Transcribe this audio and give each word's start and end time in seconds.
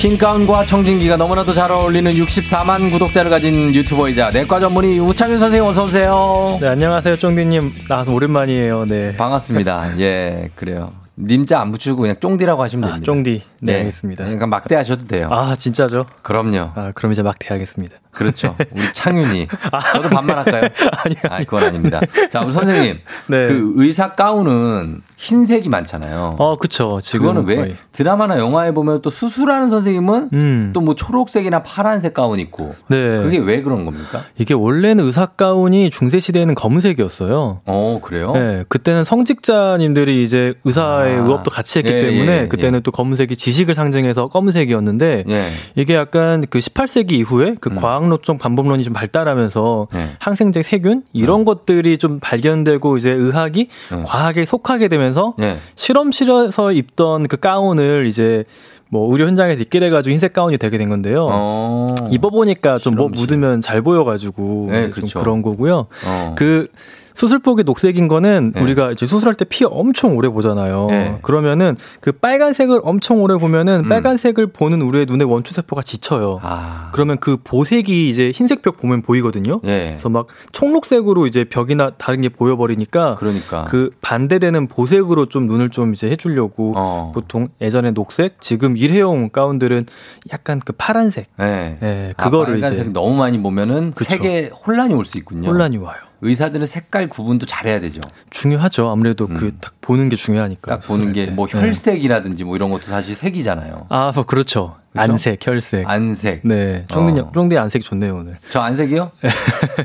흰 0.00 0.16
가운과 0.16 0.64
청진기가 0.64 1.18
너무나도 1.18 1.52
잘 1.52 1.70
어울리는 1.70 2.10
64만 2.10 2.90
구독자를 2.90 3.30
가진 3.30 3.74
유튜버이자 3.74 4.30
내과 4.30 4.58
전문의 4.58 4.98
우창윤 4.98 5.38
선생님 5.38 5.68
어서 5.68 5.84
오세요. 5.84 6.56
네, 6.58 6.68
안녕하세요, 6.68 7.18
쫑디님. 7.18 7.74
나와서 7.86 8.10
오랜만이에요. 8.10 8.86
네. 8.86 9.14
반갑습니다. 9.18 9.98
예, 9.98 10.48
그래요. 10.54 10.92
님자 11.18 11.60
안 11.60 11.70
붙이고 11.70 11.98
그냥 11.98 12.16
쫑디라고 12.18 12.62
하시면 12.62 12.84
아, 12.84 12.92
됩니다. 12.92 13.04
쫑디. 13.04 13.42
네, 13.60 13.72
예. 13.74 13.78
알겠습니다. 13.80 14.24
그러니까 14.24 14.46
막대하셔도 14.46 15.04
돼요. 15.04 15.28
아, 15.30 15.54
진짜죠? 15.54 16.06
그럼요. 16.22 16.70
아, 16.74 16.92
그럼 16.94 17.12
이제 17.12 17.22
막 17.22 17.38
대하겠습니다. 17.38 17.96
그렇죠. 18.10 18.56
우리 18.72 18.92
창윤이. 18.94 19.48
저도 19.92 20.08
반말할까요? 20.08 20.62
아니요. 21.04 21.20
아, 21.28 21.38
그건 21.40 21.64
아닙니다. 21.64 22.00
자, 22.30 22.40
우리 22.40 22.54
선생님. 22.54 23.00
네. 23.28 23.46
그 23.48 23.72
의사 23.76 24.14
가운은 24.14 25.02
흰색이 25.20 25.68
많잖아요. 25.68 26.36
어, 26.38 26.56
그쵸. 26.56 26.98
지금 27.02 27.26
그거는 27.26 27.46
왜 27.46 27.56
거의. 27.56 27.76
드라마나 27.92 28.38
영화에 28.38 28.72
보면 28.72 29.02
또 29.02 29.10
수술하는 29.10 29.68
선생님은 29.68 30.30
음. 30.32 30.70
또뭐 30.72 30.94
초록색이나 30.94 31.62
파란색 31.62 32.14
가운 32.14 32.40
입고 32.40 32.74
네. 32.88 33.18
그게 33.18 33.36
왜 33.36 33.60
그런 33.60 33.84
겁니까? 33.84 34.24
이게 34.38 34.54
원래는 34.54 35.04
의사 35.04 35.26
가운이 35.26 35.90
중세 35.90 36.20
시대에는 36.20 36.54
검은색이었어요. 36.54 37.60
어, 37.66 38.00
그래요? 38.02 38.32
네, 38.32 38.64
그때는 38.70 39.04
성직자님들이 39.04 40.22
이제 40.22 40.54
의사의 40.64 41.16
아. 41.16 41.22
의업도 41.22 41.50
같이 41.50 41.80
했기 41.80 41.92
예, 41.92 42.00
때문에 42.00 42.32
예, 42.32 42.40
예. 42.44 42.48
그때는 42.48 42.80
또 42.82 42.90
검은색이 42.90 43.36
지식을 43.36 43.74
상징해서 43.74 44.28
검은색이었는데 44.28 45.24
예. 45.28 45.48
이게 45.76 45.96
약간 45.96 46.46
그 46.48 46.60
18세기 46.60 47.12
이후에 47.12 47.56
그 47.60 47.68
음. 47.68 47.76
과학론적 47.76 48.38
반복론이 48.38 48.84
좀 48.84 48.94
발달하면서 48.94 49.88
네. 49.92 50.16
항생제 50.18 50.62
세균 50.62 51.02
이런 51.12 51.44
것들이 51.44 51.98
좀 51.98 52.20
발견되고 52.20 52.96
이제 52.96 53.10
의학이 53.10 53.68
네. 53.92 54.02
과학에 54.06 54.46
속하게 54.46 54.88
되면 54.88 55.09
서 55.12 55.34
예. 55.40 55.58
실험실에서 55.76 56.72
입던 56.72 57.26
그 57.28 57.36
가운을 57.36 58.06
이제 58.06 58.44
뭐 58.90 59.10
의료 59.12 59.26
현장에서 59.26 59.60
입게 59.60 59.80
돼가지고 59.80 60.12
흰색 60.12 60.32
가운이 60.32 60.58
되게 60.58 60.76
된 60.76 60.88
건데요. 60.88 61.26
어. 61.30 61.94
입어보니까 62.10 62.78
좀 62.78 62.96
뭐. 62.96 63.08
묻으면 63.08 63.60
잘 63.60 63.82
보여가지고 63.82 64.68
네, 64.70 64.82
좀 64.84 64.90
그렇죠. 64.90 65.20
그런 65.20 65.42
거고요. 65.42 65.86
어. 66.06 66.34
그 66.36 66.66
수술복이 67.14 67.64
녹색인 67.64 68.08
거는 68.08 68.52
네. 68.54 68.60
우리가 68.62 68.92
이제 68.92 69.06
수술할 69.06 69.34
때 69.34 69.44
피 69.44 69.64
엄청 69.64 70.16
오래 70.16 70.28
보잖아요. 70.28 70.86
네. 70.90 71.18
그러면은 71.22 71.76
그 72.00 72.12
빨간색을 72.12 72.80
엄청 72.84 73.20
오래 73.22 73.36
보면은 73.36 73.82
음. 73.84 73.88
빨간색을 73.88 74.48
보는 74.48 74.80
우리의 74.82 75.06
눈의 75.06 75.26
원추 75.26 75.52
세포가 75.54 75.82
지쳐요. 75.82 76.38
아. 76.42 76.90
그러면 76.92 77.18
그 77.18 77.36
보색이 77.42 78.08
이제 78.08 78.30
흰색 78.34 78.62
벽 78.62 78.76
보면 78.76 79.02
보이거든요. 79.02 79.60
예. 79.64 79.86
그래서 79.90 80.08
막 80.08 80.26
청록색으로 80.52 81.26
이제 81.26 81.44
벽이나 81.44 81.90
다른 81.98 82.20
게 82.20 82.28
보여버리니까 82.28 83.16
그러니까. 83.16 83.64
그 83.64 83.90
반대되는 84.00 84.68
보색으로 84.68 85.26
좀 85.26 85.46
눈을 85.46 85.70
좀 85.70 85.92
이제 85.92 86.08
해주려고 86.10 86.74
어. 86.76 87.12
보통 87.14 87.48
예전에 87.60 87.90
녹색, 87.90 88.40
지금 88.40 88.76
일회용 88.76 89.30
가운들은 89.30 89.86
약간 90.32 90.60
그 90.64 90.72
파란색, 90.72 91.26
예. 91.40 91.78
예, 91.82 92.14
아, 92.16 92.22
그거를 92.24 92.54
빨간색 92.54 92.80
이제 92.80 92.92
너무 92.92 93.16
많이 93.16 93.40
보면은 93.42 93.92
그쵸. 93.92 94.10
색에 94.10 94.50
혼란이 94.66 94.94
올 94.94 95.04
수 95.04 95.18
있군요. 95.18 95.48
혼란이 95.48 95.76
와요. 95.78 95.96
의사들은 96.22 96.66
색깔 96.66 97.08
구분도 97.08 97.46
잘해야 97.46 97.80
되죠. 97.80 98.00
중요하죠. 98.30 98.88
아무래도 98.90 99.26
음. 99.26 99.34
그딱 99.34 99.74
보는 99.80 100.08
게 100.08 100.16
중요하니까. 100.16 100.78
딱 100.78 100.86
보는 100.86 101.12
게 101.12 101.20
수술할 101.22 101.26
때. 101.26 101.32
뭐 101.34 101.46
네. 101.46 101.60
혈색이라든지 101.60 102.44
뭐 102.44 102.56
이런 102.56 102.70
것도 102.70 102.86
사실 102.86 103.14
색이잖아요. 103.14 103.86
아, 103.88 104.12
뭐 104.14 104.24
그렇죠. 104.24 104.76
그렇죠? 104.92 105.12
안색, 105.12 105.46
혈색. 105.46 105.88
안색. 105.88 106.40
네, 106.42 106.84
쫑디 106.88 107.20
어. 107.20 107.30
쫑디 107.32 107.56
안색 107.56 107.82
좋네요 107.82 108.16
오늘. 108.16 108.38
저 108.50 108.60
안색이요? 108.60 109.12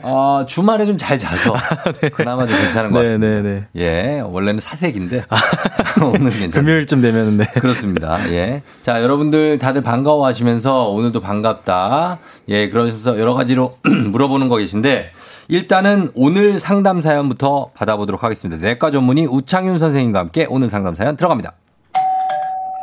아, 0.02 0.46
주말에 0.48 0.86
좀 0.88 0.96
잘 0.98 1.18
자서 1.20 1.54
그나마 2.14 2.48
좀 2.48 2.58
괜찮은 2.58 2.90
것 2.92 3.02
네, 3.02 3.06
같습니다. 3.10 3.42
네, 3.42 3.68
네. 3.74 4.16
예, 4.16 4.20
원래는 4.22 4.60
사색인데 4.60 5.26
오늘 6.02 6.32
괜찮아요. 6.32 6.50
금요일쯤 6.50 7.02
되면은 7.02 7.38
네. 7.38 7.46
그렇습니다. 7.60 8.28
예. 8.32 8.64
자, 8.82 9.04
여러분들 9.04 9.60
다들 9.60 9.84
반가워 9.84 10.26
하시면서 10.26 10.90
오늘도 10.90 11.20
반갑다. 11.20 12.18
예, 12.50 12.70
그러면서 12.70 13.20
여러 13.20 13.36
가지로 13.36 13.78
물어보는 13.86 14.50
거 14.50 14.58
계신데 14.58 15.12
일단은 15.48 16.10
오늘 16.16 16.60
상담 16.60 17.02
사연부터 17.02 17.70
받아보도록 17.76 18.24
하겠습니다. 18.24 18.60
내과 18.66 18.90
전문의 18.90 19.28
우창윤 19.28 19.78
선생님과 19.78 20.18
함께 20.20 20.48
오늘 20.50 20.70
상담 20.70 20.96
사연 20.96 21.16
들어갑니다. 21.16 21.54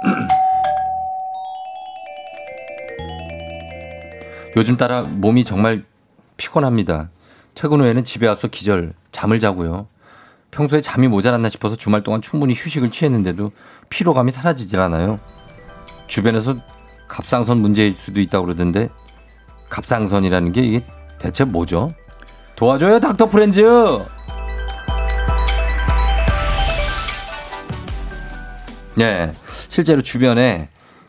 요즘 4.56 4.76
따라 4.76 5.02
몸이 5.02 5.44
정말 5.44 5.84
피곤합니다. 6.36 7.10
퇴근 7.54 7.80
후에는 7.80 8.04
집에 8.04 8.28
와서 8.28 8.46
기절, 8.46 8.92
잠을 9.10 9.40
자고요. 9.40 9.88
평소에 10.52 10.80
잠이 10.80 11.08
모자랐나 11.08 11.48
싶어서 11.48 11.74
주말 11.74 12.04
동안 12.04 12.20
충분히 12.20 12.54
휴식을 12.54 12.92
취했는데도 12.92 13.50
피로감이 13.88 14.30
사라지질 14.30 14.78
않아요. 14.80 15.18
주변에서 16.06 16.54
갑상선 17.08 17.58
문제일 17.58 17.96
수도 17.96 18.20
있다고 18.20 18.46
그러던데 18.46 18.88
갑상선이라는 19.68 20.52
게 20.52 20.62
이게 20.62 20.84
대체 21.18 21.42
뭐죠? 21.44 21.90
도와줘요, 22.56 23.00
닥터 23.00 23.26
프렌즈! 23.28 23.62
네. 28.94 29.32
실제로 29.68 30.02
주변에 30.02 30.68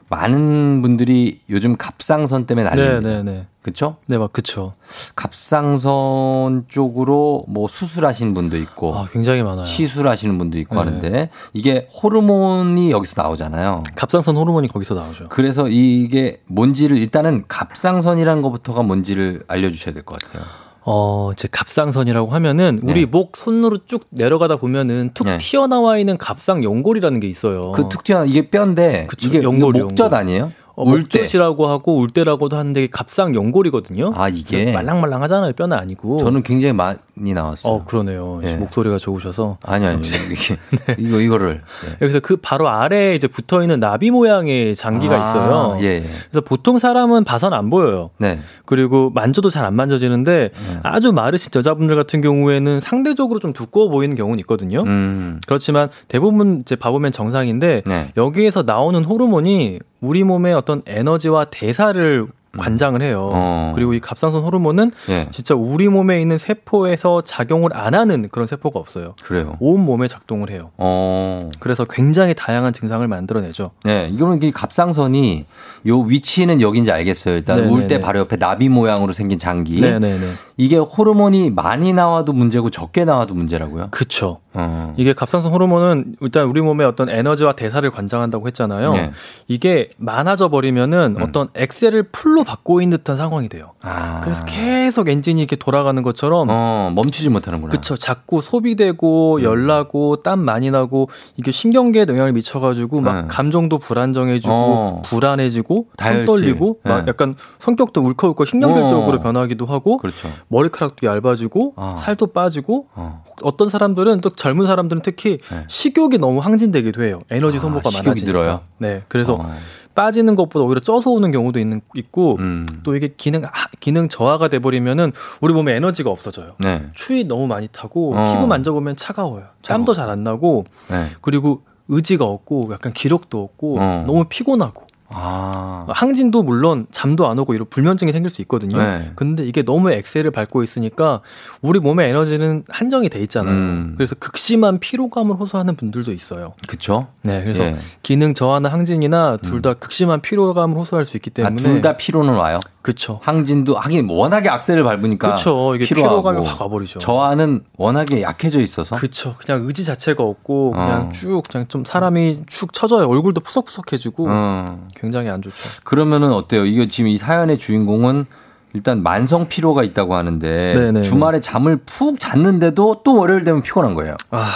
많은 0.09 0.81
분들이 0.81 1.41
요즘 1.49 1.75
갑상선 1.75 2.45
때문에 2.45 2.69
네, 2.69 2.75
난립니다. 2.75 3.09
네, 3.09 3.23
네. 3.23 3.47
그렇죠? 3.61 3.97
네, 4.07 4.17
막 4.17 4.31
그쵸. 4.31 4.73
갑상선 5.15 6.65
쪽으로 6.67 7.45
뭐 7.47 7.67
수술하신 7.67 8.33
분도 8.33 8.57
있고 8.57 8.95
아, 8.95 9.07
굉장히 9.11 9.41
많아요. 9.41 9.65
시술하시는 9.65 10.37
분도 10.37 10.59
있고 10.59 10.75
네. 10.75 10.81
하는데 10.81 11.29
이게 11.53 11.87
호르몬이 12.01 12.91
여기서 12.91 13.21
나오잖아요. 13.21 13.83
갑상선 13.95 14.37
호르몬이 14.37 14.67
거기서 14.67 14.93
나오죠. 14.93 15.29
그래서 15.29 15.67
이게 15.69 16.41
뭔지를 16.45 16.97
일단은 16.97 17.45
갑상선이라는 17.47 18.41
것부터가 18.41 18.83
뭔지를 18.83 19.43
알려주셔야 19.47 19.93
될 19.93 20.03
것 20.03 20.21
같아요. 20.21 20.43
어, 20.85 21.31
이제 21.33 21.47
갑상선이라고 21.49 22.29
하면은 22.31 22.79
우리 22.83 23.01
네. 23.01 23.05
목 23.05 23.37
손으로 23.37 23.85
쭉 23.85 24.03
내려가다 24.09 24.57
보면은 24.57 25.11
툭 25.13 25.27
네. 25.27 25.37
튀어나와 25.37 25.97
있는 25.97 26.17
갑상 26.17 26.63
연골이라는 26.63 27.19
게 27.19 27.27
있어요. 27.27 27.71
그 27.71 27.87
툭 27.89 28.03
튀어나 28.03 28.25
이게 28.25 28.49
뼈인데 28.49 29.07
그쵸, 29.07 29.27
이게, 29.27 29.37
이게 29.39 29.45
연골, 29.47 29.73
목젖 29.73 30.05
연골. 30.05 30.17
아니에요? 30.19 30.51
어, 30.75 30.83
울때 30.83 31.19
목젖이라고 31.19 31.67
하고 31.67 31.97
울때라고도 31.97 32.55
하는데 32.57 32.87
갑상 32.87 33.35
연골이거든요. 33.35 34.13
아 34.15 34.29
이게 34.29 34.71
말랑말랑하잖아요. 34.71 35.53
뼈는 35.53 35.77
아니고. 35.77 36.19
저는 36.19 36.43
굉장히 36.43 36.73
많이 36.73 37.33
나왔어요. 37.33 37.73
어 37.73 37.83
그러네요. 37.85 38.41
예. 38.43 38.55
목소리가 38.55 38.97
좋으셔서. 38.97 39.57
아니 39.63 39.85
아니 39.85 40.07
이게 40.07 40.57
이거 40.97 41.19
이거를 41.19 41.61
네. 41.85 41.97
여기서 42.01 42.19
그 42.19 42.37
바로 42.37 42.69
아래에 42.69 43.15
이제 43.15 43.27
붙어 43.27 43.61
있는 43.61 43.79
나비 43.79 44.11
모양의 44.11 44.75
장기가 44.75 45.13
아, 45.15 45.29
있어요. 45.29 45.77
예. 45.81 45.85
예. 45.85 46.03
그래서 46.29 46.41
보통 46.41 46.79
사람은 46.79 47.23
봐선 47.23 47.53
안 47.53 47.69
보여요. 47.69 48.09
네. 48.17 48.39
그리고 48.65 49.09
만져도 49.09 49.49
잘 49.49 49.63
안 49.63 49.75
만져지는데 49.75 50.49
아주 50.83 51.13
마르신 51.13 51.49
여자분들 51.55 51.95
같은 51.95 52.19
경우에는 52.19 52.81
상대적으로 52.81 53.39
좀 53.39 53.53
두꺼워 53.53 53.87
보이는 53.87 54.13
경우는 54.13 54.39
있거든요. 54.41 54.83
음. 54.85 55.39
그렇지만 55.47 55.87
대부분 56.09 56.59
이제 56.61 56.75
봐보면 56.75 57.13
정상인데 57.13 57.83
네. 57.85 58.11
여기에서 58.17 58.63
나오는 58.63 59.01
호르몬이 59.05 59.79
우리 60.01 60.25
몸의 60.25 60.53
어떤 60.63 60.81
에너지와 60.87 61.45
대사를 61.45 62.27
관장을 62.57 63.01
해요. 63.01 63.29
어. 63.33 63.71
그리고 63.73 63.93
이 63.93 63.99
갑상선 63.99 64.41
호르몬은 64.43 64.91
예. 65.09 65.27
진짜 65.31 65.55
우리 65.55 65.87
몸에 65.89 66.21
있는 66.21 66.37
세포에서 66.37 67.21
작용을 67.21 67.75
안 67.75 67.95
하는 67.95 68.29
그런 68.29 68.47
세포가 68.47 68.79
없어요. 68.79 69.15
그래요. 69.23 69.57
온 69.59 69.83
몸에 69.83 70.07
작동을 70.07 70.51
해요. 70.51 70.69
어. 70.77 71.49
그래서 71.59 71.85
굉장히 71.85 72.35
다양한 72.35 72.71
증상을 72.73 73.07
만들어내죠. 73.07 73.71
네, 73.83 74.09
이거는 74.13 74.41
이 74.43 74.51
갑상선이 74.51 75.45
요 75.87 75.99
위치는 76.01 76.61
여기인지 76.61 76.91
알겠어요. 76.91 77.35
일단 77.35 77.57
네네네. 77.57 77.73
울때 77.73 77.99
바로 77.99 78.19
옆에 78.19 78.37
나비 78.37 78.69
모양으로 78.69 79.13
생긴 79.13 79.39
장기. 79.39 79.81
네네네. 79.81 80.19
이게 80.57 80.77
호르몬이 80.77 81.49
많이 81.49 81.91
나와도 81.93 82.33
문제고 82.33 82.69
적게 82.69 83.05
나와도 83.05 83.33
문제라고요? 83.33 83.87
그쵸. 83.89 84.39
어. 84.53 84.93
이게 84.97 85.13
갑상선 85.13 85.51
호르몬은 85.51 86.15
일단 86.21 86.45
우리 86.45 86.61
몸의 86.61 86.85
어떤 86.85 87.09
에너지와 87.09 87.53
대사를 87.53 87.89
관장한다고 87.89 88.45
했잖아요. 88.47 88.93
네. 88.93 89.11
이게 89.47 89.89
많아져 89.97 90.49
버리면은 90.49 91.15
음. 91.17 91.23
어떤 91.23 91.49
엑셀을 91.55 92.09
풀로 92.11 92.42
피로 92.43 92.45
받고 92.45 92.81
있는 92.81 92.97
듯한 92.97 93.17
상황이 93.17 93.49
돼요. 93.49 93.71
아. 93.81 94.21
그래서 94.23 94.45
계속 94.45 95.09
엔진이 95.09 95.41
이렇게 95.41 95.55
돌아가는 95.55 96.01
것처럼 96.03 96.47
어, 96.49 96.91
멈추지 96.93 97.29
못하는구나. 97.29 97.71
그렇죠. 97.71 97.95
자꾸 97.97 98.41
소비되고 98.41 99.37
음. 99.37 99.43
열나고 99.43 100.17
땀 100.17 100.39
많이 100.39 100.69
나고 100.69 101.09
이게 101.37 101.51
신경계에 101.51 102.05
영향을 102.07 102.33
미쳐가지고 102.33 103.01
막 103.01 103.21
네. 103.21 103.27
감정도 103.27 103.79
불안정해지고 103.79 104.53
어. 104.53 105.01
불안해지고 105.05 105.87
손 105.99 106.25
떨리고 106.25 106.79
네. 106.83 106.91
막 106.91 107.07
약간 107.07 107.35
성격도 107.59 108.01
울컥울컥 108.01 108.47
신경질적으로 108.47 109.17
어. 109.17 109.21
변하기도 109.21 109.65
하고 109.65 109.97
그렇죠. 109.97 110.29
머리카락도 110.49 111.07
얇아지고 111.07 111.73
어. 111.75 111.95
살도 111.99 112.27
빠지고 112.27 112.87
어. 112.93 113.23
어떤 113.41 113.69
사람들은 113.69 114.21
또 114.21 114.29
젊은 114.29 114.67
사람들은 114.67 115.01
특히 115.01 115.39
네. 115.49 115.63
식욕이 115.67 116.17
너무 116.17 116.39
항진되기도 116.39 117.03
해요. 117.03 117.19
에너지 117.31 117.57
아, 117.57 117.61
소모가 117.61 117.89
아, 117.89 117.91
많아지니까. 117.97 118.25
들어요? 118.25 118.61
네. 118.77 119.03
그래서 119.07 119.35
어. 119.35 119.55
빠지는 119.95 120.35
것보다 120.35 120.65
오히려 120.65 120.79
쪄서 120.81 121.11
오는 121.11 121.31
경우도 121.31 121.59
있는 121.59 121.81
있고 121.95 122.37
음. 122.39 122.65
또 122.83 122.95
이게 122.95 123.13
기능 123.15 123.43
기능 123.79 124.07
저하가 124.09 124.47
돼 124.47 124.59
버리면은 124.59 125.11
우리 125.41 125.53
몸에 125.53 125.75
에너지가 125.75 126.09
없어져요. 126.09 126.53
네. 126.59 126.85
추위 126.93 127.23
너무 127.25 127.47
많이 127.47 127.67
타고 127.67 128.15
어. 128.15 128.33
피부 128.33 128.47
만져보면 128.47 128.95
차가워요. 128.95 129.45
땀도 129.65 129.93
잘 129.93 130.09
안 130.09 130.23
나고 130.23 130.65
네. 130.89 131.07
그리고 131.21 131.61
의지가 131.87 132.25
없고 132.25 132.69
약간 132.71 132.93
기력도 132.93 133.41
없고 133.41 133.77
어. 133.79 134.03
너무 134.07 134.25
피곤하고 134.27 134.83
아. 135.13 135.85
항진도 135.89 136.43
물론 136.43 136.87
잠도 136.91 137.27
안 137.27 137.39
오고 137.39 137.53
이런 137.53 137.67
불면증이 137.69 138.11
생길 138.11 138.29
수 138.29 138.41
있거든요. 138.43 138.77
네. 138.77 139.11
근데 139.15 139.45
이게 139.45 139.63
너무 139.63 139.91
엑셀을 139.91 140.31
밟고 140.31 140.63
있으니까 140.63 141.21
우리 141.61 141.79
몸의 141.79 142.09
에너지는 142.09 142.63
한정이 142.69 143.09
돼 143.09 143.19
있잖아요. 143.21 143.53
음. 143.53 143.93
그래서 143.97 144.15
극심한 144.15 144.79
피로감을 144.79 145.35
호소하는 145.35 145.75
분들도 145.75 146.11
있어요. 146.11 146.53
그렇죠. 146.67 147.07
네, 147.23 147.41
그래서 147.41 147.63
예. 147.63 147.77
기능 148.01 148.33
저하나 148.33 148.69
항진이나 148.69 149.37
둘다 149.37 149.71
음. 149.71 149.75
극심한 149.79 150.21
피로감을 150.21 150.77
호소할 150.77 151.05
수 151.05 151.17
있기 151.17 151.31
아, 151.31 151.33
때문에 151.35 151.55
아, 151.55 151.57
둘다 151.57 151.97
피로는 151.97 152.33
와요. 152.33 152.59
그렇죠. 152.83 153.19
항진도 153.23 153.77
하긴 153.77 154.09
워낙에 154.09 154.49
악셀을 154.49 154.83
밟으니까 154.83 155.29
그렇죠. 155.29 155.73
이게 155.73 155.85
피로감이 155.85 156.45
확 156.45 156.61
와버리죠. 156.61 156.99
저하는 156.99 157.63
워낙에 157.77 158.21
약해져 158.21 158.59
있어서 158.59 158.97
그렇죠. 158.97 159.35
그냥 159.37 159.65
의지 159.65 159.85
자체가 159.85 160.21
없고 160.21 160.71
그냥 160.71 161.07
어. 161.07 161.09
쭉 161.13 161.43
그냥 161.49 161.67
좀 161.69 161.85
사람이 161.85 162.41
축 162.45 162.73
처져요. 162.73 163.07
얼굴도 163.07 163.39
푸석푸석해지고 163.39 164.27
어. 164.27 164.87
굉장히 165.03 165.29
안 165.29 165.41
좋죠. 165.41 165.57
그러면은 165.83 166.31
어때요? 166.31 166.63
이거 166.63 166.85
지금 166.85 167.09
이 167.09 167.17
사연의 167.17 167.57
주인공은 167.57 168.25
일단 168.71 169.03
만성 169.03 169.49
피로가 169.49 169.83
있다고 169.83 170.15
하는데 170.15 170.73
네네. 170.73 171.01
주말에 171.01 171.41
잠을 171.41 171.75
푹 171.85 172.17
잤는데도 172.21 173.01
또 173.03 173.17
월요일 173.17 173.43
되면 173.43 173.61
피곤한 173.61 173.95
거예요. 173.95 174.15
아. 174.31 174.49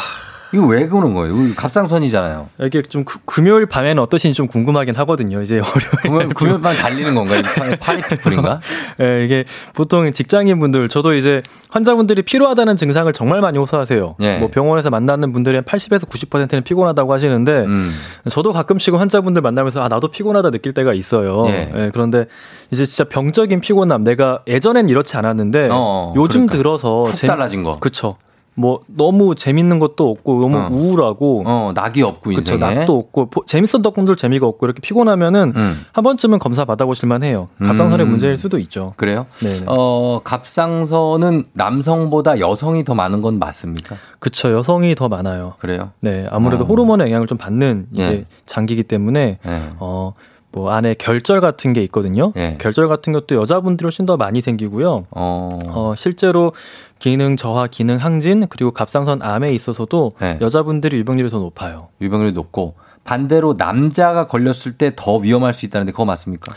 이거 0.54 0.66
왜 0.66 0.88
그러는 0.88 1.14
거예요? 1.14 1.36
갑상선이잖아요. 1.56 2.50
이게 2.62 2.82
좀 2.82 3.04
그, 3.04 3.20
금요일 3.26 3.66
밤에는 3.66 4.02
어떠신지 4.02 4.36
좀 4.36 4.48
궁금하긴 4.48 4.96
하거든요. 4.96 5.42
이제 5.42 5.62
월요일 6.06 6.30
금요일 6.34 6.62
밤 6.62 6.76
달리는 6.76 7.14
건가요? 7.14 7.42
파리피플인가? 7.80 8.60
예, 9.02 9.26
이게 9.26 9.46
보통 9.74 10.12
직장인 10.12 10.60
분들 10.60 10.90
저도 10.90 11.14
이제 11.14 11.42
환자분들이 11.70 12.22
피로하다는 12.22 12.78
증상을 12.78 13.12
정말 13.14 13.42
많이 13.42 13.58
호소하세요. 13.58 14.16
예. 14.22 14.38
뭐 14.38 14.50
병원에서 14.50 14.90
만나는 14.90 15.32
분들이 15.34 15.56
한 15.56 15.66
80에서 15.66 16.08
90%는 16.08 16.64
피곤하다고 16.64 17.14
하시는데 17.14 17.52
음. 17.66 17.92
저도 18.30 18.54
가끔씩은 18.54 19.00
환자분들 19.00 19.42
만나면서 19.42 19.82
아 19.82 19.88
나도 19.88 20.10
피곤하다 20.10 20.52
느낄 20.52 20.74
때가 20.74 20.94
있어요. 20.94 21.44
예. 21.48 21.72
예, 21.76 21.90
그런데 21.92 22.26
이제 22.72 22.86
진짜 22.86 23.04
병적인 23.10 23.60
피곤함 23.60 24.04
내가 24.04 24.40
예전엔 24.48 24.88
이렇지 24.88 25.18
않았는데 25.18 25.70
어어, 25.72 26.14
요즘 26.16 26.48
그러니까. 26.48 26.58
들어서 26.58 27.06
제, 27.14 27.28
달라진 27.28 27.64
거. 27.64 27.80
그쵸. 27.80 28.18
뭐 28.60 28.82
너무 28.88 29.36
재밌는 29.36 29.78
것도 29.78 30.10
없고 30.10 30.42
너무 30.42 30.58
어. 30.58 30.68
우울하고 30.72 31.44
어, 31.46 31.72
낙이 31.76 32.02
없고 32.02 32.32
그쵸, 32.32 32.56
인생에 32.56 32.76
낙도 32.76 32.98
없고 32.98 33.30
보, 33.30 33.46
재밌었던 33.46 33.94
분들 33.94 34.16
재미가 34.16 34.48
없고 34.48 34.66
이렇게 34.66 34.82
피곤하면은 34.82 35.54
음. 35.56 35.86
한 35.94 36.04
번쯤은 36.04 36.40
검사 36.40 36.66
받아보실 36.66 37.08
만해요. 37.08 37.50
갑상선의 37.64 38.08
음. 38.08 38.10
문제일 38.10 38.36
수도 38.36 38.58
있죠. 38.58 38.94
그래요? 38.98 39.28
네. 39.44 39.62
어 39.68 40.22
갑상선은 40.24 41.46
남성보다 41.54 42.40
여성이 42.40 42.84
더 42.84 42.96
많은 42.96 43.22
건 43.22 43.38
맞습니까? 43.38 43.96
그쵸 44.18 44.52
여성이 44.52 44.96
더 44.96 45.08
많아요. 45.08 45.54
그래요? 45.60 45.92
네 46.00 46.26
아무래도 46.32 46.64
어. 46.64 46.68
호르몬의 46.68 47.06
영향을 47.06 47.28
좀 47.28 47.38
받는 47.38 47.90
이게 47.92 48.04
예. 48.04 48.26
장기이기 48.46 48.84
때문에 48.84 49.38
예. 49.46 49.62
어 49.78 50.14
뭐 50.52 50.72
안에 50.72 50.96
결절 50.98 51.42
같은 51.42 51.74
게 51.74 51.82
있거든요. 51.84 52.32
네. 52.36 52.58
결절 52.60 52.88
같은 52.88 53.14
것도 53.14 53.36
여자분들이 53.36 53.86
훨씬 53.86 54.06
더 54.06 54.18
많이 54.18 54.42
생기고요. 54.42 55.06
어. 55.12 55.60
어 55.68 55.94
실제로 55.98 56.54
기능 57.00 57.36
저하, 57.36 57.68
기능 57.68 57.98
항진 57.98 58.48
그리고 58.48 58.72
갑상선 58.72 59.22
암에 59.22 59.52
있어서도 59.54 60.12
네. 60.20 60.38
여자분들이 60.42 60.98
유병률이 60.98 61.30
더 61.30 61.40
높아요. 61.40 61.90
유병률이 62.02 62.32
높고 62.34 62.76
반대로 63.04 63.56
남자가 63.58 64.28
걸렸을 64.28 64.78
때 64.78 64.92
더 64.96 65.18
위험할 65.18 65.54
수 65.54 65.66
있다는데 65.66 65.92
그거 65.92 66.06
맞습니까? 66.06 66.54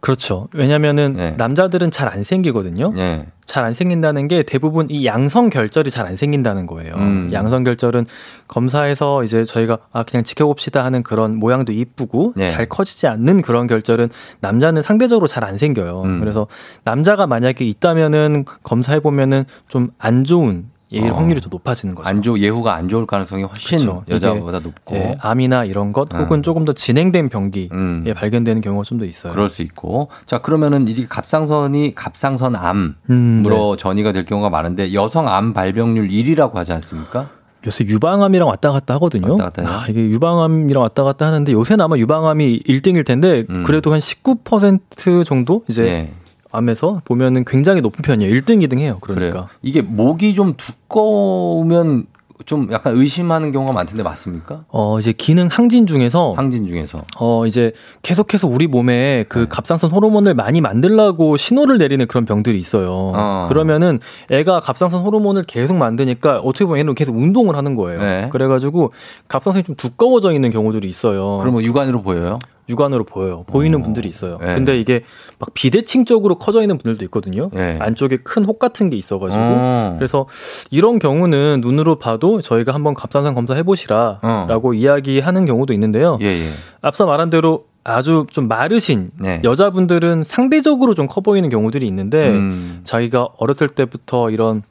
그렇죠. 0.00 0.46
왜냐면은 0.52 1.14
네. 1.14 1.34
남자들은 1.36 1.90
잘 1.90 2.06
안 2.08 2.22
생기거든요. 2.22 2.92
네. 2.92 3.26
잘안 3.44 3.74
생긴다는 3.74 4.28
게 4.28 4.42
대부분 4.42 4.86
이 4.90 5.04
양성 5.06 5.50
결절이 5.50 5.90
잘 5.90 6.06
안 6.06 6.16
생긴다는 6.16 6.66
거예요. 6.66 6.94
음. 6.94 7.30
양성 7.32 7.64
결절은 7.64 8.06
검사에서 8.46 9.24
이제 9.24 9.44
저희가 9.44 9.78
아 9.92 10.02
그냥 10.04 10.22
지켜봅시다 10.22 10.84
하는 10.84 11.02
그런 11.02 11.36
모양도 11.36 11.72
이쁘고 11.72 12.34
네. 12.36 12.46
잘 12.48 12.66
커지지 12.66 13.06
않는 13.08 13.42
그런 13.42 13.66
결절은 13.66 14.10
남자는 14.40 14.82
상대적으로 14.82 15.26
잘 15.26 15.42
안 15.44 15.58
생겨요. 15.58 16.02
음. 16.02 16.20
그래서 16.20 16.46
남자가 16.84 17.26
만약에 17.26 17.64
있다면은 17.64 18.44
검사해 18.62 19.00
보면은 19.00 19.44
좀 19.68 19.90
안 19.98 20.24
좋은 20.24 20.66
예일 20.92 21.10
어. 21.10 21.16
확률이 21.16 21.40
더 21.40 21.48
높아지는 21.50 21.94
거죠. 21.96 22.08
안 22.08 22.22
좋, 22.22 22.38
예후가 22.38 22.74
안 22.74 22.88
좋을 22.88 23.06
가능성이 23.06 23.42
훨씬 23.42 23.78
그렇죠. 23.80 24.04
여자보다 24.08 24.60
높고. 24.60 24.94
예, 24.94 25.16
암이나 25.20 25.64
이런 25.64 25.92
것 25.92 26.12
음. 26.14 26.20
혹은 26.20 26.38
음. 26.38 26.42
조금 26.42 26.64
더 26.64 26.72
진행된 26.72 27.28
병기에 27.28 27.68
음. 27.72 28.04
발견되는 28.14 28.62
경우가 28.62 28.84
좀 28.84 28.98
더 28.98 29.04
있어요. 29.04 29.32
그럴 29.32 29.48
수 29.48 29.62
있고. 29.62 30.08
자, 30.26 30.38
그러면은 30.38 30.86
이게 30.88 31.06
갑상선이 31.08 31.94
갑상선 31.94 32.54
암으로 32.56 32.94
음, 33.10 33.42
네. 33.44 33.76
전이가 33.76 34.12
될 34.12 34.24
경우가 34.24 34.48
많은데 34.48 34.94
여성 34.94 35.28
암 35.28 35.52
발병률 35.52 36.08
1위라고 36.08 36.54
하지 36.54 36.72
않습니까? 36.74 37.30
요새 37.66 37.84
유방암이랑 37.84 38.46
왔다 38.46 38.70
갔다 38.70 38.94
하거든요. 38.94 39.32
왔다 39.32 39.50
갔다 39.50 39.68
아, 39.68 39.86
이게 39.88 40.00
유방암이랑 40.02 40.80
왔다 40.82 41.02
갔다 41.02 41.26
하는데 41.26 41.50
요새는 41.52 41.84
아마 41.84 41.96
유방암이 41.96 42.62
1등일 42.62 43.04
텐데 43.04 43.44
음. 43.50 43.64
그래도 43.64 43.92
한 43.92 43.98
19% 43.98 45.24
정도 45.24 45.62
이제 45.68 45.82
네. 45.82 46.12
암에서 46.52 47.02
보면은 47.04 47.44
굉장히 47.44 47.80
높은 47.80 48.02
편이에요. 48.02 48.32
1등, 48.40 48.66
2등 48.66 48.78
해요. 48.78 48.98
그러니까. 49.00 49.30
그래요. 49.30 49.48
이게 49.62 49.82
목이 49.82 50.34
좀 50.34 50.54
두꺼우면 50.56 52.06
좀 52.44 52.68
약간 52.70 52.94
의심하는 52.94 53.50
경우가 53.50 53.72
많던데 53.72 54.02
맞습니까? 54.02 54.64
어, 54.68 54.98
이제 54.98 55.12
기능 55.12 55.48
항진 55.50 55.86
중에서 55.86 56.34
항진 56.36 56.66
중에서 56.66 57.02
어, 57.18 57.46
이제 57.46 57.72
계속해서 58.02 58.46
우리 58.46 58.66
몸에 58.66 59.24
그 59.28 59.40
네. 59.40 59.46
갑상선 59.48 59.90
호르몬을 59.90 60.34
많이 60.34 60.60
만들라고 60.60 61.36
신호를 61.36 61.78
내리는 61.78 62.06
그런 62.06 62.26
병들이 62.26 62.58
있어요. 62.58 63.12
어. 63.14 63.46
그러면은 63.48 64.00
애가 64.30 64.60
갑상선 64.60 65.00
호르몬을 65.00 65.44
계속 65.44 65.76
만드니까 65.76 66.40
어떻게 66.40 66.66
보면 66.66 66.80
얘는 66.80 66.94
계속 66.94 67.16
운동을 67.16 67.56
하는 67.56 67.74
거예요. 67.74 68.02
네. 68.02 68.28
그래 68.30 68.46
가지고 68.46 68.92
갑상선이 69.28 69.64
좀 69.64 69.74
두꺼워져 69.74 70.32
있는 70.32 70.50
경우들이 70.50 70.88
있어요. 70.88 71.38
그러면 71.40 71.64
육안으로 71.64 72.02
보여요? 72.02 72.38
육안으로 72.68 73.04
보여요. 73.04 73.44
보이는 73.46 73.78
어. 73.78 73.82
분들이 73.82 74.08
있어요. 74.08 74.38
네. 74.40 74.54
근데 74.54 74.78
이게 74.78 75.02
막 75.38 75.50
비대칭 75.54 76.04
쪽으로 76.04 76.36
커져 76.36 76.62
있는 76.62 76.78
분들도 76.78 77.04
있거든요. 77.06 77.50
네. 77.52 77.78
안쪽에 77.80 78.18
큰 78.18 78.44
혹 78.46 78.58
같은 78.58 78.90
게 78.90 78.96
있어가지고 78.96 79.42
어. 79.42 79.94
그래서 79.98 80.26
이런 80.70 80.98
경우는 80.98 81.60
눈으로 81.62 81.96
봐도 81.96 82.40
저희가 82.40 82.72
한번 82.74 82.94
갑상선 82.94 83.34
검사 83.34 83.54
해 83.54 83.62
보시라라고 83.62 84.70
어. 84.70 84.74
이야기하는 84.74 85.44
경우도 85.46 85.72
있는데요. 85.72 86.18
예, 86.22 86.26
예. 86.26 86.48
앞서 86.80 87.06
말한 87.06 87.30
대로 87.30 87.64
아주 87.84 88.26
좀 88.30 88.48
마르신 88.48 89.10
네. 89.20 89.40
여자분들은 89.44 90.24
상대적으로 90.24 90.94
좀 90.94 91.06
커 91.06 91.20
보이는 91.20 91.48
경우들이 91.48 91.86
있는데 91.86 92.28
음. 92.30 92.80
자기가 92.82 93.28
어렸을 93.38 93.68
때부터 93.68 94.30
이런 94.30 94.62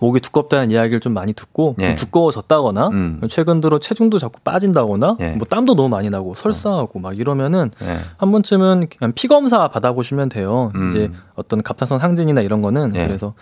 목이 0.00 0.20
두껍다는 0.20 0.70
이야기를 0.70 1.00
좀 1.00 1.12
많이 1.14 1.32
듣고 1.32 1.76
예. 1.80 1.86
좀 1.88 1.96
두꺼워졌다거나 1.96 2.88
음. 2.88 3.20
최근 3.28 3.60
들어 3.60 3.78
체중도 3.78 4.18
자꾸 4.18 4.40
빠진다거나 4.40 5.16
예. 5.20 5.30
뭐 5.32 5.46
땀도 5.48 5.74
너무 5.74 5.88
많이 5.88 6.08
나고 6.10 6.34
설사하고 6.34 6.98
막 6.98 7.18
이러면은 7.18 7.70
예. 7.82 7.96
한 8.16 8.32
번쯤은 8.32 8.84
그냥 8.98 9.12
피 9.14 9.28
검사 9.28 9.68
받아보시면 9.68 10.28
돼요. 10.28 10.72
음. 10.74 10.88
이제 10.88 11.10
어떤 11.34 11.62
갑상선 11.62 11.98
상진이나 11.98 12.40
이런 12.40 12.62
거는 12.62 12.94
예. 12.96 13.06
그래서 13.06 13.34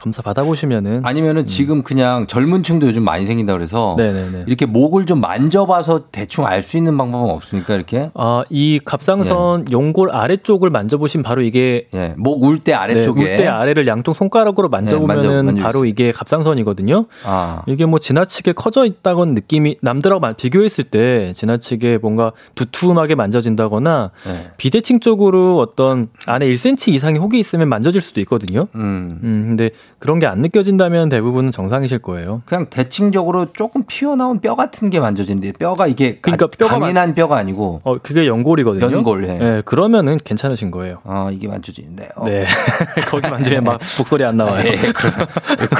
검사 0.00 0.20
받아보시면은 0.20 1.00
아니면은 1.06 1.42
음. 1.42 1.46
지금 1.46 1.82
그냥 1.82 2.26
젊은 2.26 2.62
층도 2.62 2.86
요즘 2.88 3.04
많이 3.04 3.24
생긴다 3.24 3.54
그래서 3.54 3.94
네네네. 3.96 4.44
이렇게 4.46 4.66
목을 4.66 5.06
좀 5.06 5.20
만져봐서 5.20 6.10
대충 6.12 6.44
알 6.46 6.62
수 6.64 6.76
있는 6.78 6.96
방법은 6.96 7.30
없습니까 7.30 7.74
이렇게? 7.74 8.10
아이 8.14 8.80
갑상선 8.84 9.66
예. 9.68 9.72
용골 9.72 10.10
아래쪽을 10.10 10.70
만져보시면 10.70 11.22
바로 11.22 11.42
이게 11.42 11.88
예. 11.94 12.14
목울 12.16 12.58
때 12.58 12.72
아래쪽에 12.72 13.22
네, 13.22 13.32
울때 13.34 13.46
아래를 13.46 13.86
양쪽 13.86 14.14
손가락으로 14.14 14.68
만져보면은 14.68 15.24
예, 15.24 15.42
만져, 15.42 15.62
바로 15.62 15.84
이게 15.84 15.93
갑상선이거든요. 16.12 17.06
아. 17.24 17.62
이게 17.66 17.86
뭐 17.86 17.98
지나치게 17.98 18.52
커져 18.52 18.84
있다건 18.84 19.34
느낌이 19.34 19.78
남들하고 19.80 20.34
비교했을 20.36 20.84
때 20.84 21.32
지나치게 21.34 21.98
뭔가 21.98 22.32
두툼하게 22.54 23.14
만져진다거나 23.14 24.10
네. 24.26 24.50
비대칭 24.58 25.00
쪽으로 25.00 25.58
어떤 25.58 26.08
안에 26.26 26.46
1cm 26.48 26.92
이상의 26.92 27.20
혹이 27.20 27.38
있으면 27.38 27.68
만져질 27.68 28.00
수도 28.00 28.20
있거든요. 28.20 28.68
음. 28.74 29.20
음 29.22 29.44
근데 29.48 29.70
그런 29.98 30.18
게 30.18 30.34
안 30.34 30.40
느껴진다면 30.40 31.08
대부분은 31.10 31.52
정상이실 31.52 32.00
거예요. 32.00 32.42
그냥 32.44 32.66
대칭적으로 32.68 33.52
조금 33.52 33.84
튀어나온 33.86 34.40
뼈 34.40 34.56
같은 34.56 34.90
게 34.90 34.98
만져지는데 34.98 35.52
뼈가 35.52 35.86
이게 35.86 36.18
그러니까 36.20 36.48
뼈가 36.48 36.78
강인한 36.78 37.10
만... 37.10 37.14
뼈가 37.14 37.36
아니고 37.36 37.80
어 37.84 37.98
그게 37.98 38.26
연골이거든요. 38.26 38.90
연골. 38.90 39.28
예. 39.28 39.38
네, 39.38 39.62
그러면은 39.64 40.16
괜찮으신 40.16 40.72
거예요. 40.72 40.98
아 41.04 41.30
이게 41.32 41.46
만져지는데. 41.46 42.08
어. 42.16 42.24
네. 42.24 42.46
거기 43.06 43.30
만지면 43.30 43.62
막 43.62 43.80
목소리 43.96 44.24
안 44.24 44.36
나와요. 44.36 44.64
네, 44.64 44.76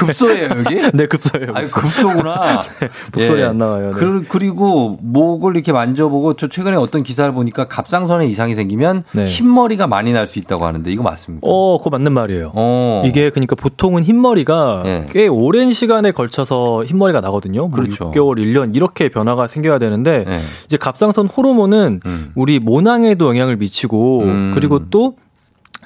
급소예요 0.07 0.49
여기? 0.59 0.75
네 0.93 1.07
급소예요. 1.07 1.47
아 1.53 1.61
급소구나. 1.61 2.61
네, 2.81 2.89
목소리 3.13 3.41
예. 3.41 3.45
안 3.45 3.57
나와요. 3.57 3.91
네. 3.91 3.97
그, 3.97 4.23
그리고 4.27 4.97
목을 5.01 5.55
이렇게 5.55 5.71
만져보고 5.71 6.35
저 6.35 6.47
최근에 6.47 6.75
어떤 6.77 7.03
기사를 7.03 7.31
보니까 7.33 7.65
갑상선에 7.67 8.27
이상이 8.27 8.53
생기면 8.55 9.03
네. 9.13 9.25
흰머리가 9.25 9.87
많이 9.87 10.11
날 10.13 10.25
수 10.25 10.39
있다고 10.39 10.65
하는데 10.65 10.91
이거 10.91 11.03
맞습니까? 11.03 11.47
어, 11.47 11.77
그거 11.77 11.91
맞는 11.91 12.11
말이에요. 12.11 12.51
어. 12.55 13.03
이게 13.05 13.29
그러니까 13.29 13.55
보통은 13.55 14.03
흰머리가 14.03 14.81
네. 14.83 15.05
꽤 15.11 15.27
오랜 15.27 15.71
시간에 15.71 16.11
걸쳐서 16.11 16.83
흰머리가 16.85 17.21
나거든요. 17.21 17.67
뭐 17.67 17.69
그렇죠. 17.69 18.11
6개월, 18.11 18.37
1년 18.39 18.75
이렇게 18.75 19.09
변화가 19.09 19.47
생겨야 19.47 19.77
되는데 19.77 20.23
네. 20.27 20.39
이제 20.65 20.77
갑상선 20.77 21.27
호르몬은 21.27 22.01
음. 22.05 22.31
우리 22.35 22.59
모낭에도 22.59 23.27
영향을 23.27 23.57
미치고 23.57 24.21
음. 24.23 24.51
그리고 24.55 24.89
또 24.89 25.15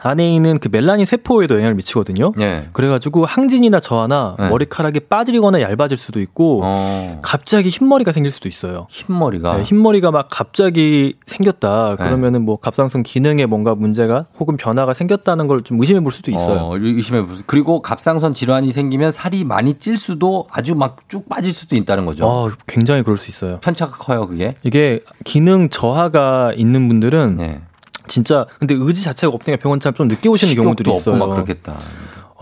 안에 0.02 0.34
있는 0.34 0.60
그 0.60 0.70
멜라닌 0.72 1.06
세포에도 1.06 1.56
영향을 1.56 1.76
미치거든요. 1.76 2.32
네. 2.38 2.68
그래가지고 2.74 3.26
항진이나 3.26 3.80
저하나 3.80 4.36
네. 4.40 4.50
머리카락이 4.50 5.02
빠지거나 5.02 5.62
얇아질 5.62 5.98
수도 5.98 6.20
있고 6.22 6.62
어. 6.64 7.20
갑자기 7.22 7.70
흰머리가 7.70 8.12
생길 8.12 8.32
수도 8.32 8.48
있어요. 8.50 8.88
흰머리가 8.90 9.58
네, 9.58 9.64
흰머리가 9.64 10.12
막 10.12 10.28
갑자기 10.30 11.16
생겼다. 11.26 11.96
네. 12.00 12.06
그러면은 12.06 12.44
뭐 12.46 12.58
갑상선 12.58 13.04
기능에 13.04 13.46
뭔가 13.46 13.76
문제가 13.76 14.26
혹은 14.40 14.58
변화가 14.58 14.94
생겼다는 14.94 15.48
걸 15.48 15.60
좀 15.64 15.80
의심해 15.82 16.00
볼 16.00 16.12
수도 16.12 16.32
있어요. 16.32 16.58
어, 16.60 16.78
의심해 16.78 17.26
볼 17.26 17.36
수. 17.36 17.44
그리고 17.46 17.82
갑상선 17.82 18.34
질환이 18.34 18.72
생기면 18.72 19.12
살이 19.12 19.44
많이 19.44 19.74
찔 19.74 19.98
수도 19.98 20.48
아주 20.52 20.76
막 20.76 20.98
쭉 21.10 21.28
빠질 21.28 21.52
수도 21.54 21.76
있다는 21.76 22.06
거죠. 22.06 22.26
어, 22.26 22.50
굉장히 22.68 23.04
그럴 23.04 23.18
수 23.18 23.30
있어요. 23.30 23.60
편차가 23.62 23.98
커요, 23.98 24.26
그게. 24.28 24.54
이게 24.64 25.02
기능 25.26 25.70
저하가 25.70 26.54
있는 26.56 26.88
분들은 26.88 27.36
네. 27.36 27.62
진짜 28.10 28.46
근데 28.60 28.76
의지 28.78 29.04
자체가 29.04 29.32
없으니까 29.34 29.62
병원 29.62 29.80
참좀 29.80 30.08
늦게 30.10 30.28
오시는 30.28 30.56
경우들이 30.56 30.94
있어요. 30.94 31.16
막 31.16 31.30
그렇겠다. 31.30 31.78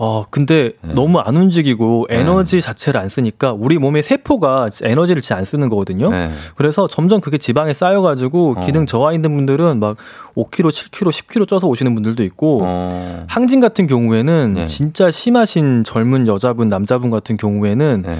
어, 0.00 0.24
근데 0.30 0.72
네. 0.80 0.94
너무 0.94 1.18
안 1.18 1.36
움직이고 1.36 2.06
네. 2.08 2.20
에너지 2.20 2.56
네. 2.56 2.60
자체를 2.60 3.00
안 3.00 3.08
쓰니까 3.08 3.52
우리 3.52 3.78
몸의 3.78 4.04
세포가 4.04 4.70
에너지를 4.82 5.22
잘 5.22 5.38
안 5.38 5.44
쓰는 5.44 5.68
거거든요. 5.68 6.10
네. 6.10 6.30
그래서 6.56 6.88
점점 6.88 7.20
그게 7.20 7.38
지방에 7.38 7.72
쌓여가지고 7.72 8.54
어. 8.58 8.64
기능 8.64 8.86
저하 8.86 9.12
있는 9.12 9.34
분들은 9.36 9.78
막 9.78 9.96
5kg, 10.36 10.70
7kg, 10.70 11.10
10kg 11.10 11.46
쪄서 11.48 11.68
오시는 11.68 11.94
분들도 11.94 12.24
있고 12.24 12.60
어. 12.62 13.24
항진 13.28 13.60
같은 13.60 13.86
경우에는 13.86 14.52
네. 14.54 14.66
진짜 14.66 15.10
심하신 15.12 15.84
젊은 15.84 16.26
여자분, 16.26 16.66
남자분 16.68 17.10
같은 17.10 17.36
경우에는 17.36 18.02
네. 18.04 18.18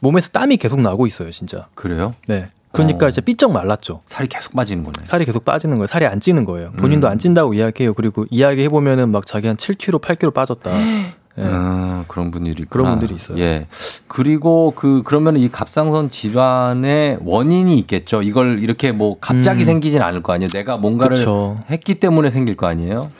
몸에서 0.00 0.30
땀이 0.30 0.56
계속 0.56 0.80
나고 0.80 1.06
있어요, 1.06 1.30
진짜. 1.30 1.66
그래요? 1.74 2.14
네. 2.28 2.48
그러니까 2.74 3.06
어. 3.06 3.08
이제 3.08 3.20
삐쩍 3.20 3.52
말랐죠. 3.52 4.02
살이 4.06 4.28
계속 4.28 4.54
빠지는 4.54 4.84
거네. 4.84 5.06
살이 5.06 5.24
계속 5.24 5.44
빠지는 5.44 5.78
거예요. 5.78 5.86
살이 5.86 6.06
안 6.06 6.20
찌는 6.20 6.44
거예요. 6.44 6.72
본인도 6.72 7.06
음. 7.06 7.12
안 7.12 7.18
찐다고 7.18 7.54
이야기해요. 7.54 7.94
그리고 7.94 8.26
이야기해 8.30 8.68
보면은 8.68 9.10
막 9.10 9.24
자기 9.24 9.46
한 9.46 9.56
7kg, 9.56 10.00
8kg 10.02 10.34
빠졌다. 10.34 10.70
예. 10.76 11.14
아, 11.36 12.04
그런 12.06 12.30
분들이 12.30 12.64
그런 12.64 12.90
분들이 12.90 13.14
있어요. 13.14 13.38
예. 13.38 13.66
그리고 14.08 14.72
그 14.76 15.02
그러면 15.04 15.36
이 15.36 15.48
갑상선 15.48 16.10
질환의 16.10 17.18
원인이 17.24 17.76
있겠죠. 17.78 18.22
이걸 18.22 18.62
이렇게 18.62 18.92
뭐 18.92 19.18
갑자기 19.20 19.62
음. 19.62 19.66
생기진 19.66 20.02
않을 20.02 20.22
거 20.22 20.32
아니에요. 20.32 20.48
내가 20.50 20.76
뭔가를 20.76 21.16
그쵸. 21.16 21.56
했기 21.70 21.94
때문에 21.94 22.30
생길 22.30 22.56
거 22.56 22.66
아니에요. 22.66 23.10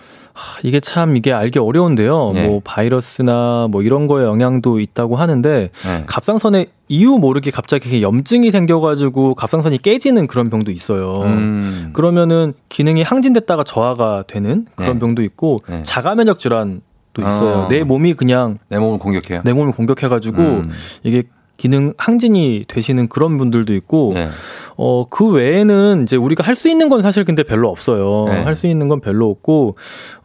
이게 0.63 0.81
참 0.81 1.17
이게 1.17 1.33
알기 1.33 1.59
어려운데요. 1.59 2.33
네. 2.35 2.49
뭐 2.49 2.61
바이러스나 2.65 3.69
뭐 3.71 3.83
이런 3.83 4.07
거에 4.07 4.25
영향도 4.25 4.81
있다고 4.81 5.17
하는데 5.17 5.71
네. 5.71 6.03
갑상선에 6.07 6.67
이유 6.89 7.19
모르게 7.19 7.51
갑자기 7.51 8.03
염증이 8.03 8.51
생겨가지고 8.51 9.35
갑상선이 9.35 9.79
깨지는 9.79 10.27
그런 10.27 10.51
병도 10.51 10.71
있어요. 10.71 11.23
음. 11.23 11.91
그러면은 11.93 12.53
기능이 12.69 13.03
항진됐다가 13.03 13.65
저하가 13.65 14.25
되는 14.27 14.67
그런 14.75 14.95
네. 14.95 14.99
병도 14.99 15.23
있고 15.23 15.61
네. 15.69 15.83
자가 15.85 16.15
면역 16.15 16.39
질환도 16.39 16.83
있어요. 17.19 17.55
어. 17.55 17.69
내 17.69 17.85
몸이 17.85 18.15
그냥 18.15 18.59
내 18.69 18.79
몸을 18.79 18.99
공격해요. 18.99 19.43
내 19.45 19.53
몸을 19.53 19.73
공격해가지고 19.73 20.43
음. 20.43 20.71
이게 21.05 21.23
기능 21.65 21.95
항진이 21.97 22.65
되시는 22.69 23.09
그런 23.09 23.39
분들도 23.39 23.73
있고 23.73 24.11
네. 24.13 24.29
어, 24.77 25.07
그 25.09 25.31
외에는 25.31 26.03
이제 26.03 26.15
우리가 26.15 26.45
할 26.45 26.55
수 26.55 26.69
있는 26.69 26.91
건 26.91 27.01
사실 27.01 27.25
근데 27.25 27.43
별로 27.43 27.71
없어요. 27.71 28.27
네. 28.29 28.43
할수 28.43 28.67
있는 28.67 28.87
건 28.89 29.01
별로 29.01 29.31
없고, 29.31 29.75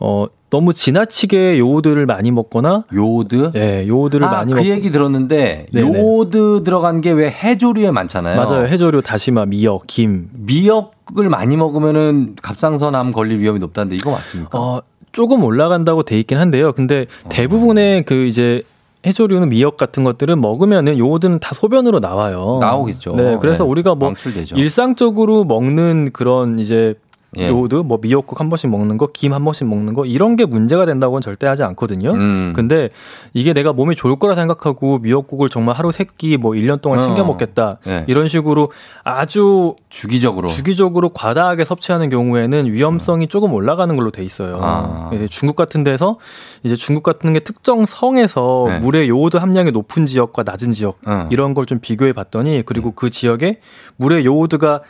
어, 0.01 0.25
너무 0.49 0.73
지나치게 0.73 1.57
요오드를 1.59 2.05
많이 2.05 2.29
먹거나 2.31 2.83
요오드? 2.93 3.51
네, 3.53 3.87
요오드를 3.87 4.27
아, 4.27 4.31
많이 4.31 4.51
그 4.51 4.57
먹고. 4.59 4.69
얘기 4.69 4.91
들었는데 4.91 5.67
네네. 5.71 5.87
요오드 5.97 6.63
들어간 6.65 6.99
게 7.01 7.11
왜 7.13 7.29
해조류에 7.31 7.91
많잖아요. 7.91 8.35
맞아요. 8.37 8.67
해조류, 8.67 9.01
다시마, 9.01 9.45
미역, 9.45 9.87
김. 9.87 10.27
미역을 10.33 11.29
많이 11.29 11.55
먹으면은 11.55 12.35
갑상선암 12.41 13.11
걸릴 13.13 13.39
위험이 13.39 13.59
높다는데 13.59 13.95
이거 13.95 14.11
맞습니까? 14.11 14.59
어, 14.59 14.81
조금 15.13 15.43
올라간다고 15.43 16.03
돼 16.03 16.19
있긴 16.19 16.37
한데요. 16.37 16.73
근데 16.73 17.05
어. 17.23 17.29
대부분의 17.29 18.03
그 18.05 18.25
이제 18.25 18.61
해조류는 19.05 19.49
미역 19.49 19.77
같은 19.77 20.03
것들은 20.03 20.41
먹으면은 20.41 20.97
요오드는 20.97 21.39
다 21.39 21.55
소변으로 21.55 21.99
나와요. 21.99 22.57
나오겠죠. 22.59 23.15
네, 23.15 23.37
그래서 23.39 23.63
네. 23.63 23.69
우리가 23.69 23.95
뭐 23.95 24.09
방출되죠. 24.09 24.57
일상적으로 24.57 25.45
먹는 25.45 26.09
그런 26.11 26.59
이제 26.59 26.95
예. 27.37 27.47
요오드, 27.49 27.75
뭐 27.75 27.99
미역국 28.01 28.39
한 28.39 28.49
번씩 28.49 28.69
먹는 28.69 28.97
거, 28.97 29.07
김 29.13 29.33
한 29.33 29.45
번씩 29.45 29.67
먹는 29.67 29.93
거 29.93 30.05
이런 30.05 30.35
게 30.35 30.45
문제가 30.45 30.85
된다고는 30.85 31.21
절대 31.21 31.45
하지 31.47 31.63
않거든요. 31.63 32.11
음. 32.11 32.53
근데 32.55 32.89
이게 33.33 33.53
내가 33.53 33.71
몸에 33.71 33.93
좋을 33.95 34.15
거라 34.17 34.33
생각하고 34.35 34.97
미역국을 34.99 35.49
정말 35.49 35.75
하루 35.75 35.91
세 35.91 36.05
끼 36.17 36.37
뭐 36.37 36.51
1년 36.53 36.81
동안 36.81 37.01
챙겨 37.01 37.21
어. 37.21 37.25
먹겠다. 37.25 37.77
예. 37.87 38.03
이런 38.07 38.27
식으로 38.27 38.71
아주 39.03 39.75
주기적으로 39.89 40.47
주기적으로 40.49 41.09
과다하게 41.09 41.65
섭취하는 41.65 42.09
경우에는 42.09 42.71
위험성이 42.73 43.27
조금 43.27 43.53
올라가는 43.53 43.95
걸로 43.95 44.11
돼 44.11 44.23
있어요. 44.23 44.59
아. 44.61 45.11
중국 45.29 45.55
같은 45.55 45.83
데서 45.83 46.17
이제 46.63 46.75
중국 46.75 47.03
같은 47.03 47.31
게 47.33 47.39
특정 47.41 47.85
성에서 47.85 48.65
네. 48.67 48.79
물의 48.79 49.07
요오드 49.09 49.37
함량이 49.37 49.71
높은 49.71 50.05
지역과 50.05 50.43
낮은 50.43 50.71
지역 50.71 50.97
어. 51.05 51.27
이런 51.29 51.53
걸 51.53 51.65
좀 51.69 51.77
비교해 51.79 52.13
봤더니 52.13 52.63
그리고 52.65 52.89
네. 52.89 52.93
그 52.95 53.09
지역에 53.11 53.59
물의 53.97 54.25
요오드가 54.25 54.81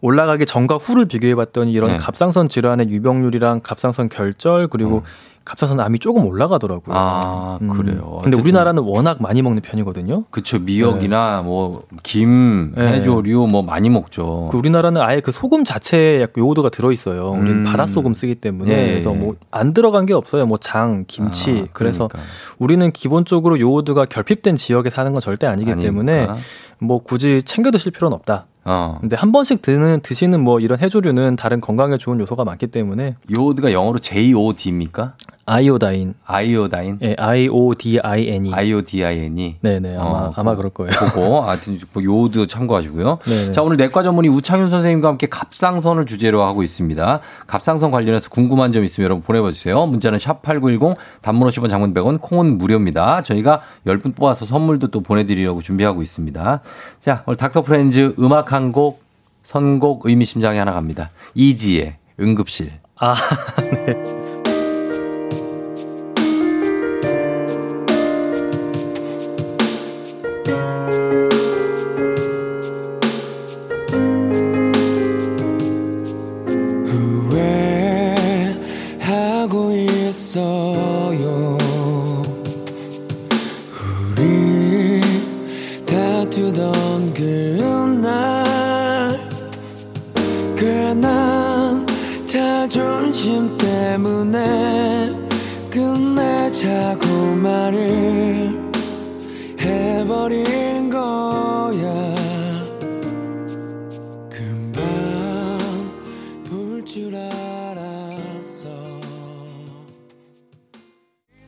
올라가기 0.00 0.46
전과 0.46 0.76
후를 0.76 1.06
비교해 1.06 1.34
봤더니 1.34 1.72
이런 1.72 1.92
네. 1.92 1.98
갑상선 1.98 2.48
질환의 2.48 2.88
유병률이랑 2.90 3.60
갑상선 3.62 4.08
결절 4.08 4.68
그리고 4.68 4.98
음. 4.98 5.02
갑상선 5.44 5.80
암이 5.80 5.98
조금 5.98 6.26
올라가더라고요. 6.26 6.94
아, 6.94 7.58
음. 7.62 7.68
그래요. 7.68 8.18
근데 8.22 8.36
우리나라는 8.36 8.82
워낙 8.82 9.16
많이 9.22 9.40
먹는 9.40 9.62
편이거든요. 9.62 10.24
그렇죠. 10.30 10.58
미역이나 10.58 11.38
네. 11.38 11.42
뭐 11.42 11.84
김, 12.02 12.74
네. 12.76 12.86
해조류 12.86 13.46
뭐 13.50 13.62
많이 13.62 13.88
먹죠. 13.88 14.50
그 14.52 14.58
우리나라는 14.58 15.00
아예 15.00 15.20
그 15.20 15.32
소금 15.32 15.64
자체에 15.64 16.26
요오드가 16.36 16.68
들어 16.68 16.92
있어요. 16.92 17.28
우리는 17.28 17.60
음. 17.60 17.64
바닷소금 17.64 18.12
쓰기 18.12 18.34
때문에 18.34 18.76
네. 18.76 18.90
그래서 18.92 19.14
뭐 19.14 19.36
안 19.50 19.72
들어간 19.72 20.04
게 20.04 20.12
없어요. 20.12 20.44
뭐 20.44 20.58
장, 20.58 21.04
김치. 21.08 21.62
아, 21.66 21.70
그래서 21.72 22.10
우리는 22.58 22.92
기본적으로 22.92 23.58
요오드가 23.58 24.04
결핍된 24.04 24.56
지역에 24.56 24.90
사는 24.90 25.10
건 25.12 25.20
절대 25.22 25.46
아니기 25.46 25.70
아니까. 25.72 25.86
때문에 25.86 26.28
뭐 26.78 27.02
굳이 27.02 27.42
챙겨 27.42 27.70
드실 27.70 27.90
필요는 27.90 28.14
없다. 28.14 28.46
어. 28.68 28.98
근데 29.00 29.16
한 29.16 29.32
번씩 29.32 29.62
드는 29.62 30.00
드시는 30.02 30.40
뭐 30.44 30.60
이런 30.60 30.78
해조류는 30.78 31.36
다른 31.36 31.62
건강에 31.62 31.96
좋은 31.96 32.20
요소가 32.20 32.44
많기 32.44 32.66
때문에 32.66 33.16
요오드가 33.34 33.72
영어로 33.72 33.98
JOD입니까? 33.98 35.14
아이오다인. 35.48 36.14
아이오다인? 36.26 36.98
예, 37.02 37.16
I-O-D-I-N-E. 37.18 38.52
I-O-D-I-N-E. 38.52 39.56
네 39.60 39.80
네, 39.80 39.96
아마, 39.96 40.08
어, 40.08 40.32
아마 40.36 40.54
그럴 40.54 40.70
거예요. 40.70 40.90
그거, 40.92 41.40
하여튼, 41.40 41.78
뭐 41.94 42.02
요드 42.04 42.46
참고하시고요. 42.46 43.18
네네. 43.24 43.52
자, 43.52 43.62
오늘 43.62 43.78
내과 43.78 44.02
전문의 44.02 44.30
우창윤 44.30 44.68
선생님과 44.68 45.08
함께 45.08 45.26
갑상선을 45.26 46.04
주제로 46.04 46.42
하고 46.42 46.62
있습니다. 46.62 47.20
갑상선 47.46 47.90
관련해서 47.90 48.28
궁금한 48.28 48.72
점 48.72 48.84
있으면 48.84 49.04
여러분 49.04 49.22
보내 49.22 49.40
봐 49.40 49.50
주세요. 49.50 49.86
문자는 49.86 50.18
샵8910, 50.18 50.96
단문 51.22 51.48
50원 51.48 51.70
장문 51.70 51.94
100원, 51.94 52.20
콩은 52.20 52.58
무료입니다. 52.58 53.22
저희가 53.22 53.62
10분 53.86 54.14
뽑아서 54.14 54.44
선물도 54.44 54.88
또 54.88 55.00
보내 55.00 55.24
드리려고 55.24 55.62
준비하고 55.62 56.02
있습니다. 56.02 56.60
자, 57.00 57.22
오늘 57.26 57.36
닥터 57.36 57.62
프렌즈 57.62 58.14
음악 58.18 58.52
한 58.52 58.72
곡, 58.72 59.02
선곡 59.44 60.02
의미심장이 60.04 60.58
하나 60.58 60.72
갑니다. 60.74 61.08
이지의 61.34 61.96
응급실. 62.20 62.72
아, 62.96 63.14
네. 63.86 64.17
자존 70.48 70.97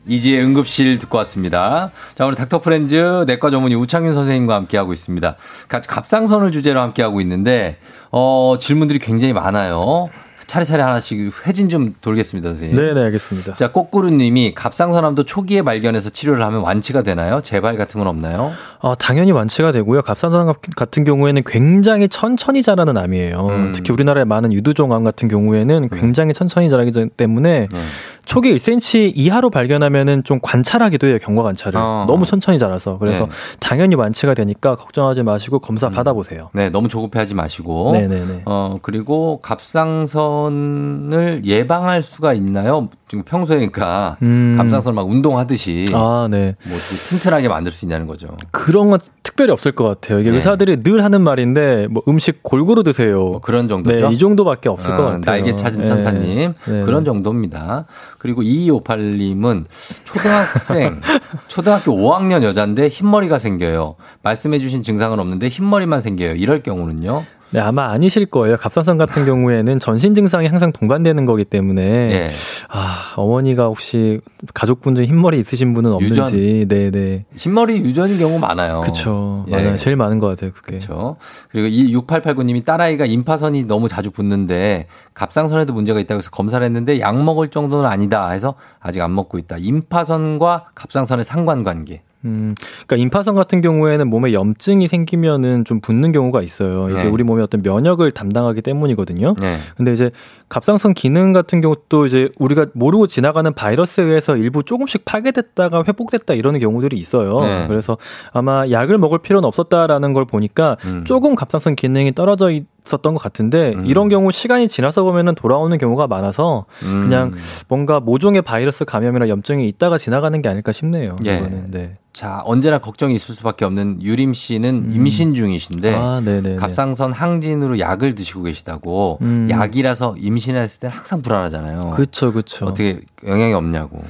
이지의 0.07 0.43
응급실 0.43 0.97
듣고 0.99 1.17
왔습니다. 1.19 1.91
자, 2.15 2.25
오늘 2.25 2.35
닥터 2.35 2.59
프렌즈 2.59 3.23
내과 3.27 3.49
전문의 3.49 3.77
우창윤 3.77 4.13
선생님과 4.13 4.55
함께하고 4.55 4.93
있습니다. 4.93 5.35
갑상선을 5.67 6.51
주제로 6.51 6.81
함께하고 6.81 7.21
있는데, 7.21 7.77
어, 8.11 8.55
질문들이 8.59 8.99
굉장히 8.99 9.33
많아요. 9.33 10.09
차례차례 10.51 10.83
하나씩 10.83 11.47
회진 11.47 11.69
좀 11.69 11.95
돌겠습니다, 12.01 12.49
선생님. 12.49 12.75
네, 12.75 12.93
네, 12.93 13.03
알겠습니다. 13.03 13.55
자, 13.55 13.71
꼬꾸루님이 13.71 14.53
갑상선암도 14.53 15.23
초기에 15.23 15.61
발견해서 15.61 16.09
치료를 16.09 16.43
하면 16.43 16.59
완치가 16.59 17.03
되나요? 17.03 17.39
재발 17.41 17.77
같은 17.77 17.99
건 17.99 18.07
없나요? 18.09 18.51
어, 18.79 18.93
당연히 18.95 19.31
완치가 19.31 19.71
되고요. 19.71 20.01
갑상선암 20.01 20.53
같은 20.75 21.05
경우에는 21.05 21.43
굉장히 21.45 22.09
천천히 22.09 22.63
자라는 22.63 22.97
암이에요. 22.97 23.47
음. 23.47 23.71
특히 23.73 23.93
우리나라의 23.93 24.25
많은 24.25 24.51
유두종암 24.51 25.05
같은 25.05 25.29
경우에는 25.29 25.87
네. 25.89 25.99
굉장히 25.99 26.33
천천히 26.33 26.69
자라기 26.69 26.91
때문에 27.15 27.69
네. 27.71 27.79
초기 28.25 28.53
1cm 28.53 29.13
이하로 29.15 29.51
발견하면은 29.51 30.25
좀 30.25 30.39
관찰하기도 30.41 31.07
해요. 31.07 31.17
경과 31.21 31.43
관찰을. 31.43 31.79
어. 31.79 32.03
너무 32.07 32.25
천천히 32.25 32.59
자라서. 32.59 32.97
그래서 32.97 33.25
네. 33.25 33.31
당연히 33.61 33.95
완치가 33.95 34.33
되니까 34.33 34.75
걱정하지 34.75 35.23
마시고 35.23 35.59
검사 35.59 35.87
음. 35.87 35.93
받아보세요. 35.93 36.49
네, 36.53 36.69
너무 36.69 36.89
조급해하지 36.89 37.35
마시고. 37.35 37.91
네, 37.93 38.07
네, 38.07 38.25
네. 38.25 38.41
어, 38.45 38.77
그리고 38.81 39.39
갑상선 39.41 40.40
을 40.49 41.41
예방할 41.43 42.01
수가 42.01 42.33
있나요? 42.33 42.89
지금 43.07 43.23
평소에 43.23 43.57
그러니까 43.57 44.17
음. 44.21 44.55
갑상선 44.57 44.95
막 44.95 45.07
운동하듯이 45.09 45.87
아, 45.93 46.27
네. 46.31 46.55
뭐 46.65 46.77
튼튼하게 47.09 47.49
만들 47.49 47.71
수 47.71 47.85
있냐는 47.85 48.07
거죠. 48.07 48.27
그런 48.51 48.89
건 48.89 48.99
특별히 49.21 49.51
없을 49.51 49.73
것 49.73 49.83
같아요. 49.83 50.19
이게 50.19 50.29
네. 50.29 50.37
의사들이 50.37 50.83
늘 50.83 51.03
하는 51.03 51.21
말인데 51.21 51.87
뭐 51.87 52.01
음식 52.07 52.41
골고루 52.41 52.83
드세요. 52.83 53.17
뭐 53.19 53.39
그런 53.39 53.67
정도죠. 53.67 54.09
네, 54.09 54.13
이 54.15 54.17
정도밖에 54.17 54.69
없을 54.69 54.91
어, 54.91 54.97
것 54.97 55.03
같아요. 55.03 55.21
날개 55.21 55.53
찾은 55.53 55.79
네. 55.79 55.85
천사님 55.85 56.53
네. 56.65 56.81
그런 56.83 57.03
정도입니다. 57.03 57.85
그리고 58.17 58.41
2258님은 58.41 59.65
초등학생 60.03 61.01
초등학교 61.47 61.93
5학년 61.93 62.43
여자인데 62.43 62.87
흰머리가 62.87 63.39
생겨요. 63.39 63.95
말씀해주신 64.21 64.83
증상은 64.83 65.19
없는데 65.19 65.49
흰머리만 65.49 66.01
생겨요. 66.01 66.35
이럴 66.35 66.63
경우는요? 66.63 67.25
네, 67.53 67.59
아마 67.59 67.91
아니실 67.91 68.27
거예요. 68.27 68.55
갑상선 68.57 68.97
같은 68.97 69.25
경우에는 69.25 69.79
전신 69.79 70.15
증상이 70.15 70.47
항상 70.47 70.71
동반되는 70.71 71.25
거기 71.25 71.43
때문에 71.43 71.83
네. 71.83 72.29
아, 72.69 73.13
어머니가 73.17 73.65
혹시 73.65 74.21
가족분 74.53 74.95
중에 74.95 75.05
흰머리 75.05 75.39
있으신 75.39 75.73
분은 75.73 75.91
없는지. 75.91 76.65
네, 76.67 76.91
네. 76.91 77.25
흰머리 77.35 77.79
유전인 77.79 78.17
경우 78.17 78.39
많아요. 78.39 78.81
그렇죠. 78.81 79.45
예. 79.49 79.51
맞아요. 79.51 79.75
제일 79.75 79.97
많은 79.97 80.19
것 80.19 80.27
같아요, 80.27 80.51
그게. 80.53 80.77
그렇죠. 80.77 81.17
그리고 81.49 81.67
이 81.67 81.93
6889 81.93 82.43
님이 82.45 82.63
딸아이가 82.63 83.05
임파선이 83.05 83.65
너무 83.65 83.89
자주 83.89 84.11
붙는데 84.11 84.87
갑상선에도 85.13 85.73
문제가 85.73 85.99
있다고 85.99 86.19
해서 86.19 86.29
검사를 86.31 86.63
했는데 86.65 87.01
약 87.01 87.21
먹을 87.21 87.49
정도는 87.49 87.89
아니다 87.89 88.29
해서 88.29 88.55
아직 88.79 89.01
안 89.01 89.13
먹고 89.13 89.37
있다. 89.37 89.57
임파선과 89.59 90.69
갑상선의 90.73 91.25
상관관계. 91.25 92.01
음, 92.25 92.55
그러니까 92.85 92.95
임파선 92.97 93.35
같은 93.35 93.61
경우에는 93.61 94.07
몸에 94.07 94.33
염증이 94.33 94.87
생기면은 94.87 95.65
좀 95.65 95.79
붓는 95.79 96.11
경우가 96.11 96.41
있어요. 96.41 96.89
이게 96.89 97.03
네. 97.03 97.09
우리 97.09 97.23
몸의 97.23 97.43
어떤 97.43 97.61
면역을 97.63 98.11
담당하기 98.11 98.61
때문이거든요. 98.61 99.35
네. 99.39 99.57
근데 99.75 99.93
이제 99.93 100.09
갑상선 100.49 100.93
기능 100.93 101.33
같은 101.33 101.61
경우도 101.61 102.05
이제 102.05 102.29
우리가 102.37 102.67
모르고 102.73 103.07
지나가는 103.07 103.51
바이러스에 103.53 104.03
의해서 104.03 104.35
일부 104.35 104.63
조금씩 104.63 105.05
파괴됐다가 105.05 105.83
회복됐다 105.87 106.33
이러는 106.33 106.59
경우들이 106.59 106.97
있어요. 106.97 107.41
네. 107.41 107.65
그래서 107.67 107.97
아마 108.33 108.69
약을 108.69 108.97
먹을 108.97 109.19
필요는 109.19 109.47
없었다라는 109.47 110.13
걸 110.13 110.25
보니까 110.25 110.77
음. 110.85 111.03
조금 111.05 111.35
갑상선 111.35 111.75
기능이 111.75 112.13
떨어져 112.13 112.51
있었던 112.85 113.13
것 113.13 113.21
같은데 113.21 113.73
음. 113.73 113.85
이런 113.85 114.09
경우 114.09 114.31
시간이 114.31 114.67
지나서 114.67 115.03
보면은 115.03 115.35
돌아오는 115.35 115.77
경우가 115.77 116.07
많아서 116.07 116.65
음. 116.83 117.01
그냥 117.01 117.33
뭔가 117.67 117.99
모종의 117.99 118.41
바이러스 118.41 118.85
감염이나 118.85 119.29
염증이 119.29 119.67
있다가 119.69 119.97
지나가는 119.97 120.41
게 120.41 120.49
아닐까 120.49 120.71
싶네요. 120.71 121.15
예. 121.25 121.37
이거는. 121.37 121.71
네. 121.71 121.93
자 122.13 122.41
언제나 122.43 122.77
걱정이 122.79 123.13
있을 123.13 123.35
수밖에 123.35 123.63
없는 123.63 124.01
유림 124.01 124.33
씨는 124.33 124.69
음. 124.89 124.91
임신 124.93 125.33
중이신데 125.33 125.95
아, 125.95 126.21
갑상선 126.57 127.13
항진으로 127.13 127.79
약을 127.79 128.15
드시고 128.15 128.43
계시다고 128.43 129.19
음. 129.21 129.47
약이라서 129.49 130.15
임신했을 130.17 130.81
때는 130.81 130.95
항상 130.97 131.21
불안하잖아요. 131.21 131.91
그렇죠, 131.91 132.33
그렇죠. 132.33 132.65
어떻게 132.65 132.99
영향이 133.25 133.53
없냐고. 133.53 134.03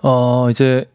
어 0.00 0.48
이제 0.48 0.86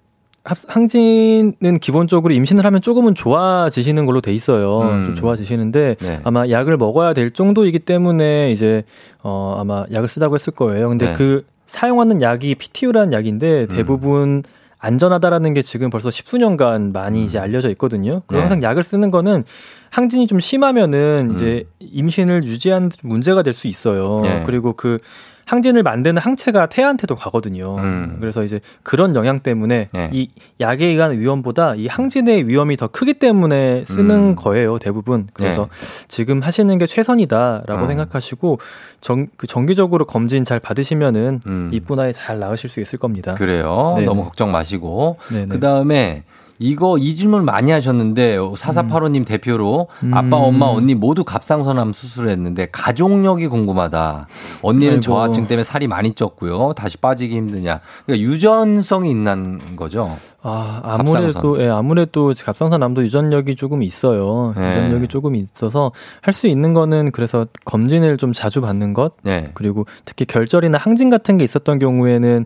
항진은 0.43 1.79
기본적으로 1.79 2.33
임신을 2.33 2.65
하면 2.65 2.81
조금은 2.81 3.15
좋아지시는 3.15 4.05
걸로 4.05 4.19
돼 4.19 4.33
있어요. 4.33 4.81
음. 4.81 5.05
좀 5.05 5.15
좋아지시는데 5.15 5.95
네. 6.01 6.19
아마 6.23 6.49
약을 6.49 6.75
먹어야 6.75 7.13
될 7.13 7.29
정도이기 7.29 7.79
때문에 7.79 8.51
이제 8.51 8.83
어 9.21 9.55
아마 9.57 9.85
약을 9.91 10.09
쓰자고 10.09 10.35
했을 10.35 10.51
거예요. 10.51 10.89
근데 10.89 11.07
네. 11.07 11.13
그 11.13 11.45
사용하는 11.65 12.21
약이 12.21 12.55
PTU라는 12.55 13.13
약인데 13.13 13.61
음. 13.61 13.67
대부분 13.67 14.29
음. 14.29 14.43
안전하다라는 14.79 15.53
게 15.53 15.61
지금 15.61 15.89
벌써 15.89 16.11
십수년간 16.11 16.91
많이 16.91 17.21
음. 17.21 17.23
이제 17.23 17.39
알려져 17.39 17.69
있거든요. 17.69 18.21
그리고 18.27 18.33
네. 18.33 18.39
항상 18.41 18.61
약을 18.61 18.83
쓰는 18.83 19.11
거는 19.11 19.45
항진이 19.91 20.27
좀 20.27 20.41
심하면은 20.41 21.27
음. 21.29 21.33
이제 21.33 21.63
임신을 21.79 22.43
유지하는 22.43 22.91
문제가 23.01 23.43
될 23.43 23.53
수 23.53 23.67
있어요. 23.69 24.19
네. 24.23 24.43
그리고 24.45 24.73
그 24.73 24.97
항진을 25.45 25.83
만드는 25.83 26.21
항체가 26.21 26.67
태아한테도 26.67 27.15
가거든요. 27.15 27.75
음. 27.77 28.17
그래서 28.19 28.43
이제 28.43 28.59
그런 28.83 29.15
영향 29.15 29.39
때문에 29.39 29.87
네. 29.91 30.09
이 30.13 30.29
약에 30.59 30.85
의한 30.85 31.17
위험보다 31.17 31.75
이 31.75 31.87
항진의 31.87 32.47
위험이 32.47 32.77
더 32.77 32.87
크기 32.87 33.13
때문에 33.13 33.83
쓰는 33.85 34.11
음. 34.11 34.35
거예요, 34.35 34.79
대부분. 34.79 35.27
그래서 35.33 35.69
네. 35.71 36.05
지금 36.07 36.41
하시는 36.41 36.77
게 36.77 36.85
최선이다라고 36.85 37.83
음. 37.83 37.87
생각하시고 37.87 38.59
정, 39.01 39.27
그 39.37 39.47
정기적으로 39.47 40.05
검진 40.05 40.43
잘 40.43 40.59
받으시면은 40.59 41.41
음. 41.45 41.69
이쁜 41.73 41.99
아이 41.99 42.13
잘 42.13 42.39
낳으실 42.39 42.69
수 42.69 42.79
있을 42.79 42.99
겁니다. 42.99 43.33
그래요. 43.33 43.93
네네. 43.95 44.05
너무 44.05 44.23
걱정 44.23 44.51
마시고. 44.51 45.17
그 45.49 45.59
다음에 45.59 46.23
이거 46.59 46.97
이 46.97 47.15
질문 47.15 47.45
많이 47.45 47.71
하셨는데 47.71 48.37
4485님 48.37 49.17
음. 49.17 49.25
대표로 49.25 49.87
음. 50.03 50.13
아빠, 50.13 50.37
엄마, 50.37 50.67
언니 50.67 50.95
모두 50.95 51.23
갑상선암 51.23 51.93
수술을 51.93 52.29
했는데 52.31 52.67
가족력이 52.71 53.47
궁금하다. 53.47 54.27
언니는 54.61 54.87
아이고. 54.93 55.01
저하증 55.01 55.47
때문에 55.47 55.63
살이 55.63 55.87
많이 55.87 56.11
쪘고요. 56.13 56.75
다시 56.75 56.97
빠지기 56.97 57.35
힘드냐. 57.35 57.79
그러니까 58.05 58.29
유전성이 58.29 59.11
있는 59.11 59.59
거죠. 59.75 60.15
아, 60.45 60.81
아무래도 60.83 61.61
예, 61.61 61.69
아무래도 61.69 62.33
갑상선암도 62.37 63.03
유전력이 63.03 63.55
조금 63.55 63.81
있어요. 63.81 64.53
네. 64.57 64.71
유전력이 64.71 65.07
조금 65.07 65.35
있어서 65.35 65.91
할 66.21 66.33
수 66.33 66.47
있는 66.47 66.73
거는 66.73 67.11
그래서 67.11 67.45
검진을 67.65 68.17
좀 68.17 68.33
자주 68.33 68.59
받는 68.59 68.93
것. 68.93 69.13
네. 69.21 69.51
그리고 69.53 69.85
특히 70.03 70.25
결절이나 70.25 70.77
항진 70.79 71.09
같은 71.11 71.37
게 71.37 71.43
있었던 71.45 71.77
경우에는 71.79 72.45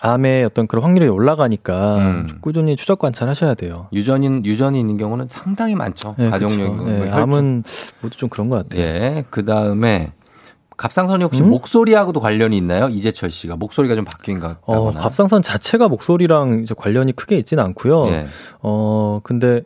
암의 0.00 0.44
어떤 0.44 0.66
그런 0.66 0.82
확률이 0.84 1.08
올라가니까 1.08 1.96
음. 1.98 2.28
꾸준히 2.40 2.74
추적 2.74 2.98
관찰하셔야 2.98 3.54
돼요. 3.54 3.88
유전인 3.92 4.44
유전이 4.44 4.80
있는 4.80 4.96
경우는 4.96 5.26
상당히 5.28 5.74
많죠. 5.74 6.14
네, 6.18 6.30
가족력 6.30 6.84
네, 6.84 6.98
뭐 6.98 7.12
암은 7.12 7.64
모두 8.00 8.16
좀 8.16 8.28
그런 8.28 8.48
것 8.48 8.56
같아요. 8.56 8.82
예. 8.82 9.24
그 9.28 9.44
다음에 9.44 10.12
갑상선이 10.78 11.22
혹시 11.24 11.42
음? 11.42 11.50
목소리하고도 11.50 12.20
관련이 12.20 12.56
있나요? 12.56 12.88
이재철 12.88 13.28
씨가 13.30 13.56
목소리가 13.56 13.94
좀 13.94 14.06
바뀐 14.06 14.40
것 14.40 14.48
같다거나. 14.48 14.78
어, 14.78 14.92
갑상선 15.02 15.42
자체가 15.42 15.88
목소리랑 15.88 16.60
이제 16.62 16.74
관련이 16.74 17.12
크게 17.12 17.36
있지는 17.36 17.62
않고요. 17.64 18.06
예. 18.08 18.26
어 18.62 19.20
근데 19.22 19.60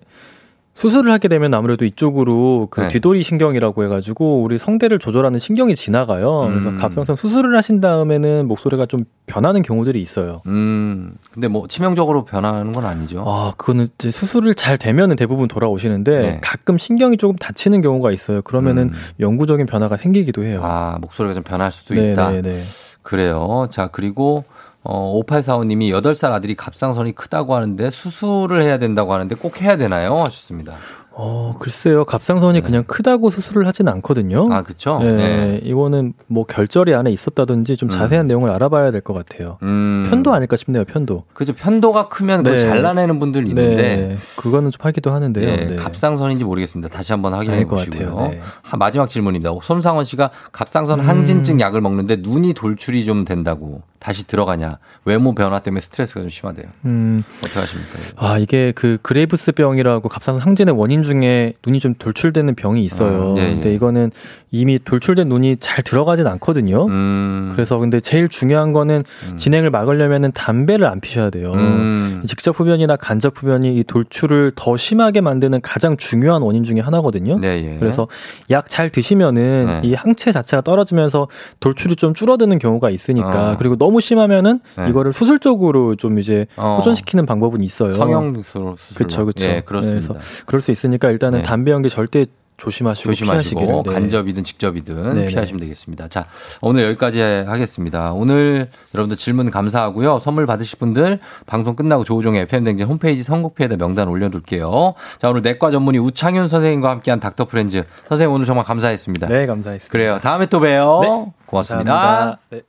수술을 0.75 1.13
하게 1.13 1.29
되면 1.29 1.55
아무래도 1.55 1.85
이쪽으로 1.85 2.67
그 2.71 2.81
네. 2.83 2.89
뒤돌이 2.89 3.23
신경이라고 3.23 3.85
해가지고 3.85 4.43
우리 4.43 4.59
성대를 4.59 4.99
조절하는 4.99 5.39
신경이 5.39 5.75
지나가요. 5.77 6.49
그래서 6.51 6.71
음. 6.71 6.77
갑상선 6.79 7.15
수술을 7.15 7.57
하신 7.57 7.81
다음에는 7.81 8.49
목소리가 8.49 8.87
좀 8.87 9.01
변하는 9.27 9.63
경우들이 9.63 10.01
있어요. 10.01 10.43
음. 10.47 11.15
근데 11.33 11.47
뭐 11.47 11.69
치명적으로 11.69 12.25
변하는 12.25 12.73
건 12.73 12.87
아니죠. 12.87 13.25
아, 13.27 13.53
그거는 13.57 13.87
이제 13.95 14.11
수술을 14.11 14.55
잘 14.55 14.77
되면은 14.77 15.15
대부분 15.15 15.47
돌아오시는데 15.47 16.19
네. 16.19 16.39
가끔 16.43 16.77
신경이 16.77 17.19
조금 17.19 17.37
다치는 17.37 17.81
경우가 17.81 18.11
있어요. 18.11 18.43
그러면은 18.43 18.91
음. 18.93 18.93
영구적인 19.21 19.67
변화가 19.67 19.97
생기기도 19.97 20.43
해요. 20.43 20.61
아, 20.65 20.99
목소리가 21.01 21.35
좀 21.35 21.45
변할 21.45 21.71
수도 21.71 21.95
네, 21.95 22.13
있다. 22.13 22.33
네, 22.33 22.43
네. 22.43 22.61
그래요. 23.03 23.69
자, 23.71 23.87
그리고 23.87 24.45
어, 24.85 25.21
5845님이 25.27 25.91
8살 26.01 26.33
아들이 26.33 26.55
갑상선이 26.55 27.13
크다고 27.15 27.55
하는데 27.55 27.91
수술을 27.91 28.63
해야 28.63 28.79
된다고 28.79 29.15
하는데 29.15 29.35
꼭 29.35 29.61
해야 29.63 29.77
되나요? 29.77 30.19
하셨습니다. 30.21 30.75
어, 31.17 31.55
글쎄요. 31.61 32.05
갑상선이 32.05 32.61
네. 32.61 32.67
그냥 32.67 32.83
크다고 32.89 33.31
수술을 33.31 33.69
하진 33.69 33.87
않거든요. 33.87 34.47
아, 34.51 34.63
그쵸? 34.63 34.99
네, 35.01 35.13
네. 35.13 35.61
이거는 35.63 36.13
뭐 36.27 36.45
결절이 36.45 36.93
안에 36.93 37.13
있었다든지 37.13 37.77
좀 37.77 37.89
음. 37.89 37.91
자세한 37.91 38.27
내용을 38.27 38.51
알아봐야 38.51 38.91
될 38.91 39.01
것 39.01 39.15
같아요. 39.15 39.59
음. 39.63 40.07
편도 40.11 40.35
아닐까 40.35 40.57
싶네요, 40.57 40.85
편도. 40.85 41.23
그죠. 41.33 41.53
편도가 41.53 42.09
크면 42.09 42.43
네. 42.43 42.51
그걸 42.51 42.69
잘라내는 42.69 43.21
분들 43.21 43.47
있는데. 43.47 43.75
네. 43.97 44.17
그거는 44.37 44.73
좀 44.73 44.85
하기도 44.85 45.13
하는데요. 45.13 45.47
네. 45.47 45.67
네. 45.69 45.77
갑상선인지 45.77 46.45
모르겠습니다. 46.45 46.89
다시 46.95 47.13
한번 47.13 47.33
확인해 47.33 47.65
보시고요. 47.65 48.29
네. 48.33 48.41
마지막 48.77 49.07
질문입니다. 49.09 49.53
손상원 49.63 50.05
씨가 50.05 50.31
갑상선 50.51 50.99
음. 51.01 51.09
항진증 51.09 51.61
약을 51.61 51.81
먹는데 51.81 52.17
눈이 52.17 52.55
돌출이 52.55 53.05
좀 53.05 53.25
된다고. 53.25 53.83
다시 54.05 54.27
들어가냐. 54.27 54.77
외모 55.07 55.35
변화 55.35 55.61
때문에 55.61 55.81
스트레스가 55.81 56.21
좀 56.21 56.29
심하대요. 56.29 56.67
음. 56.85 57.25
어떻게 57.39 57.59
하십니까? 57.59 57.91
아, 58.17 58.37
이게 58.37 58.71
그 58.75 58.99
그레이브스 59.01 59.53
병이라고 59.53 60.11
갑상선 60.11 60.45
항진의 60.45 60.77
원인 60.77 61.03
중에 61.03 61.55
눈이 61.65 61.81
좀 61.81 61.95
돌출되는 61.95 62.55
병이 62.55 62.85
있어요. 62.85 63.35
아, 63.35 63.41
예, 63.41 63.45
예. 63.45 63.49
근데 63.55 63.75
이거는 63.75 64.11
이미 64.51 64.79
돌출된 64.79 65.27
눈이 65.31 65.57
잘 65.57 65.83
들어가진 65.83 66.27
않거든요. 66.27 66.87
음. 66.87 67.53
그래서 67.55 67.79
근데 67.79 67.99
제일 67.99 68.29
중요한 68.29 68.75
거는 68.75 69.05
음. 69.31 69.37
진행을 69.39 69.71
막으려면은 69.71 70.33
담배를 70.33 70.87
안 70.87 71.01
피셔야 71.01 71.31
돼요. 71.31 71.55
음. 71.55 72.23
직접 72.27 72.61
흡연이나 72.61 72.97
간접 72.97 73.33
흡연이 73.43 73.75
이 73.75 73.85
돌출을 73.85 74.53
더 74.55 74.77
심하게 74.77 75.23
만드는 75.23 75.63
가장 75.63 75.97
중요한 75.97 76.43
원인 76.43 76.63
중에 76.63 76.81
하나거든요. 76.81 77.37
네, 77.37 77.65
예. 77.65 77.79
그래서 77.79 78.07
약 78.51 78.69
잘 78.69 78.91
드시면은 78.91 79.67
네. 79.67 79.89
이 79.89 79.95
항체 79.95 80.33
자체가 80.33 80.61
떨어지면서 80.63 81.29
돌출이 81.61 81.97
좀 81.97 82.13
줄어드는 82.13 82.59
경우가 82.59 82.91
있으니까 82.91 83.53
어. 83.53 83.57
그리고 83.57 83.77
너무 83.77 83.94
심하면은 84.01 84.61
네. 84.77 84.89
이거를 84.89 85.13
수술적으로 85.13 85.95
좀 85.97 86.19
이제 86.19 86.47
어. 86.57 86.77
호전시키는 86.79 87.27
방법은 87.27 87.61
있어요. 87.61 87.93
성형 87.93 88.43
수술로. 88.43 88.77
그렇죠, 88.95 89.25
그렇죠. 89.25 89.47
예, 89.47 89.61
그렇습니다. 89.61 90.07
네, 90.07 90.13
그래서 90.13 90.45
그럴 90.47 90.61
수 90.61 90.71
있으니까 90.71 91.11
일단은 91.11 91.39
네. 91.39 91.45
담배 91.45 91.71
연기 91.71 91.89
절대 91.89 92.27
조심하시고, 92.57 93.11
조심하시고 93.11 93.83
네. 93.85 93.93
간접이든 93.93 94.45
직접이든 94.45 95.15
네네. 95.15 95.27
피하시면 95.27 95.61
되겠습니다. 95.61 96.09
자, 96.09 96.27
오늘 96.61 96.85
여기까지 96.85 97.21
하겠습니다. 97.21 98.13
오늘 98.13 98.69
여러분들 98.95 99.17
질문 99.17 99.51
감사하고요. 99.51 100.21
선물 100.21 100.47
받으실 100.47 100.79
분들 100.79 101.19
방송 101.47 101.75
끝나고 101.75 102.05
조우종의 102.05 102.43
FM댕진 102.43 102.87
홈페이지 102.87 103.23
선곡표에다 103.23 103.77
명단 103.77 104.09
올려둘게요. 104.09 104.95
자, 105.21 105.31
오늘 105.31 105.43
내과 105.43 105.71
전문의 105.71 106.01
우창윤 106.01 106.47
선생님과 106.49 106.91
함께한 106.91 107.19
닥터 107.21 107.47
프렌즈. 107.47 107.83
선생님 108.09 108.33
오늘 108.33 108.47
정말 108.47 108.65
감사했습니다. 108.65 109.27
네, 109.27 109.47
감사했습니다. 109.47 109.91
그래요. 109.91 110.19
다음에 110.23 110.47
또 110.47 110.61
봬요. 110.61 111.01
네, 111.03 111.33
고맙습니다. 111.47 112.39
네. 112.51 112.63